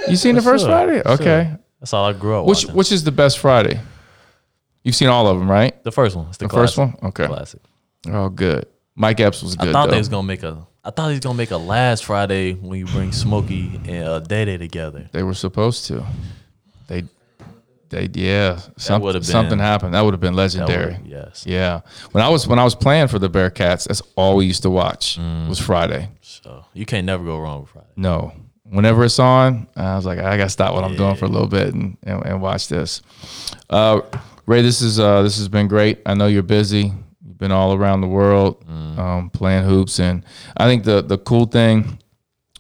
[0.09, 1.03] You seen the first sure, Friday?
[1.05, 1.49] Okay.
[1.51, 1.59] sure.
[1.81, 2.75] That's all I grew up Which watching.
[2.77, 3.81] which is the best Friday?
[4.83, 5.83] You've seen all of them, right?
[5.85, 6.27] the first one.
[6.29, 6.95] It's the, The first one?
[7.03, 7.27] Okay.
[7.27, 7.61] Classic.
[8.09, 8.67] Oh, good.
[8.95, 9.69] Mike Epps was good.
[9.69, 9.93] I thought though.
[9.93, 10.67] they was gonna make a.
[10.85, 14.21] I thought he was gonna make a last Friday when you bring Smokey and uh,
[14.21, 15.09] Day Day together.
[15.13, 16.05] They were supposed to.
[16.87, 17.03] They,
[17.89, 18.61] they, yeah.
[18.77, 19.95] Some, been- something happened.
[19.95, 20.99] That would have been legendary.
[21.05, 21.45] yes.
[21.47, 21.81] Yeah.
[22.13, 24.71] When I was when I was playing for the Bearcats, that's all we used to
[24.71, 25.49] watch Mm.
[25.49, 26.09] was Friday.
[26.23, 27.89] So you can't never go wrong with Friday.
[27.97, 28.33] No.
[28.69, 31.47] Whenever it's on, I was like, I gotta stop what I'm doing for a little
[31.49, 33.01] bit and, and, and watch this.
[33.71, 34.01] Uh,
[34.47, 36.01] Ray, this is uh, this has been great.
[36.07, 36.93] I know you're busy.
[37.25, 40.25] You've been all around the world um, playing hoops, and
[40.57, 41.99] I think the the cool thing,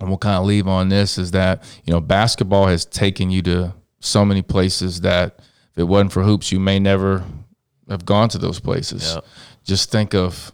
[0.00, 3.42] and we'll kind of leave on this, is that you know basketball has taken you
[3.42, 5.40] to so many places that
[5.72, 7.24] if it wasn't for hoops, you may never
[7.88, 9.14] have gone to those places.
[9.14, 9.24] Yep.
[9.64, 10.52] Just think of,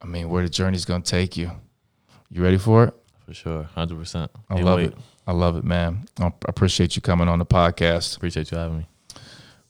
[0.00, 1.50] I mean, where the journey's gonna take you.
[2.30, 2.94] You ready for it?
[3.32, 4.30] For sure, hundred percent.
[4.50, 4.94] I love it.
[5.26, 6.04] I love it, man.
[6.20, 8.14] I appreciate you coming on the podcast.
[8.14, 8.86] Appreciate you having me.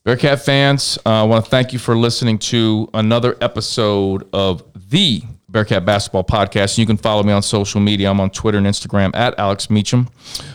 [0.03, 5.23] Bearcat fans, uh, I want to thank you for listening to another episode of the
[5.49, 6.77] Bearcat Basketball Podcast.
[6.77, 8.11] You can follow me on social media.
[8.11, 10.09] I'm on Twitter and Instagram at Alex Meacham,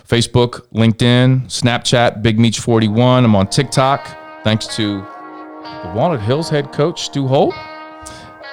[0.05, 3.23] Facebook, LinkedIn, Snapchat, Big Meach 41.
[3.23, 4.05] I'm on TikTok.
[4.43, 7.55] Thanks to the Walnut Hills head coach, Stu Holt,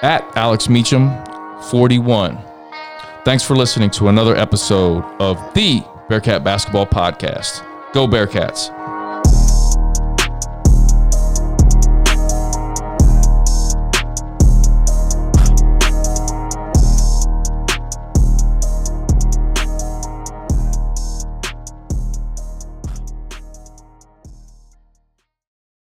[0.03, 1.11] at Alex Meacham
[1.71, 2.54] 41.
[3.25, 7.65] Thanks for listening to another episode of the Bearcat Basketball Podcast.
[7.95, 8.84] Go Bearcats.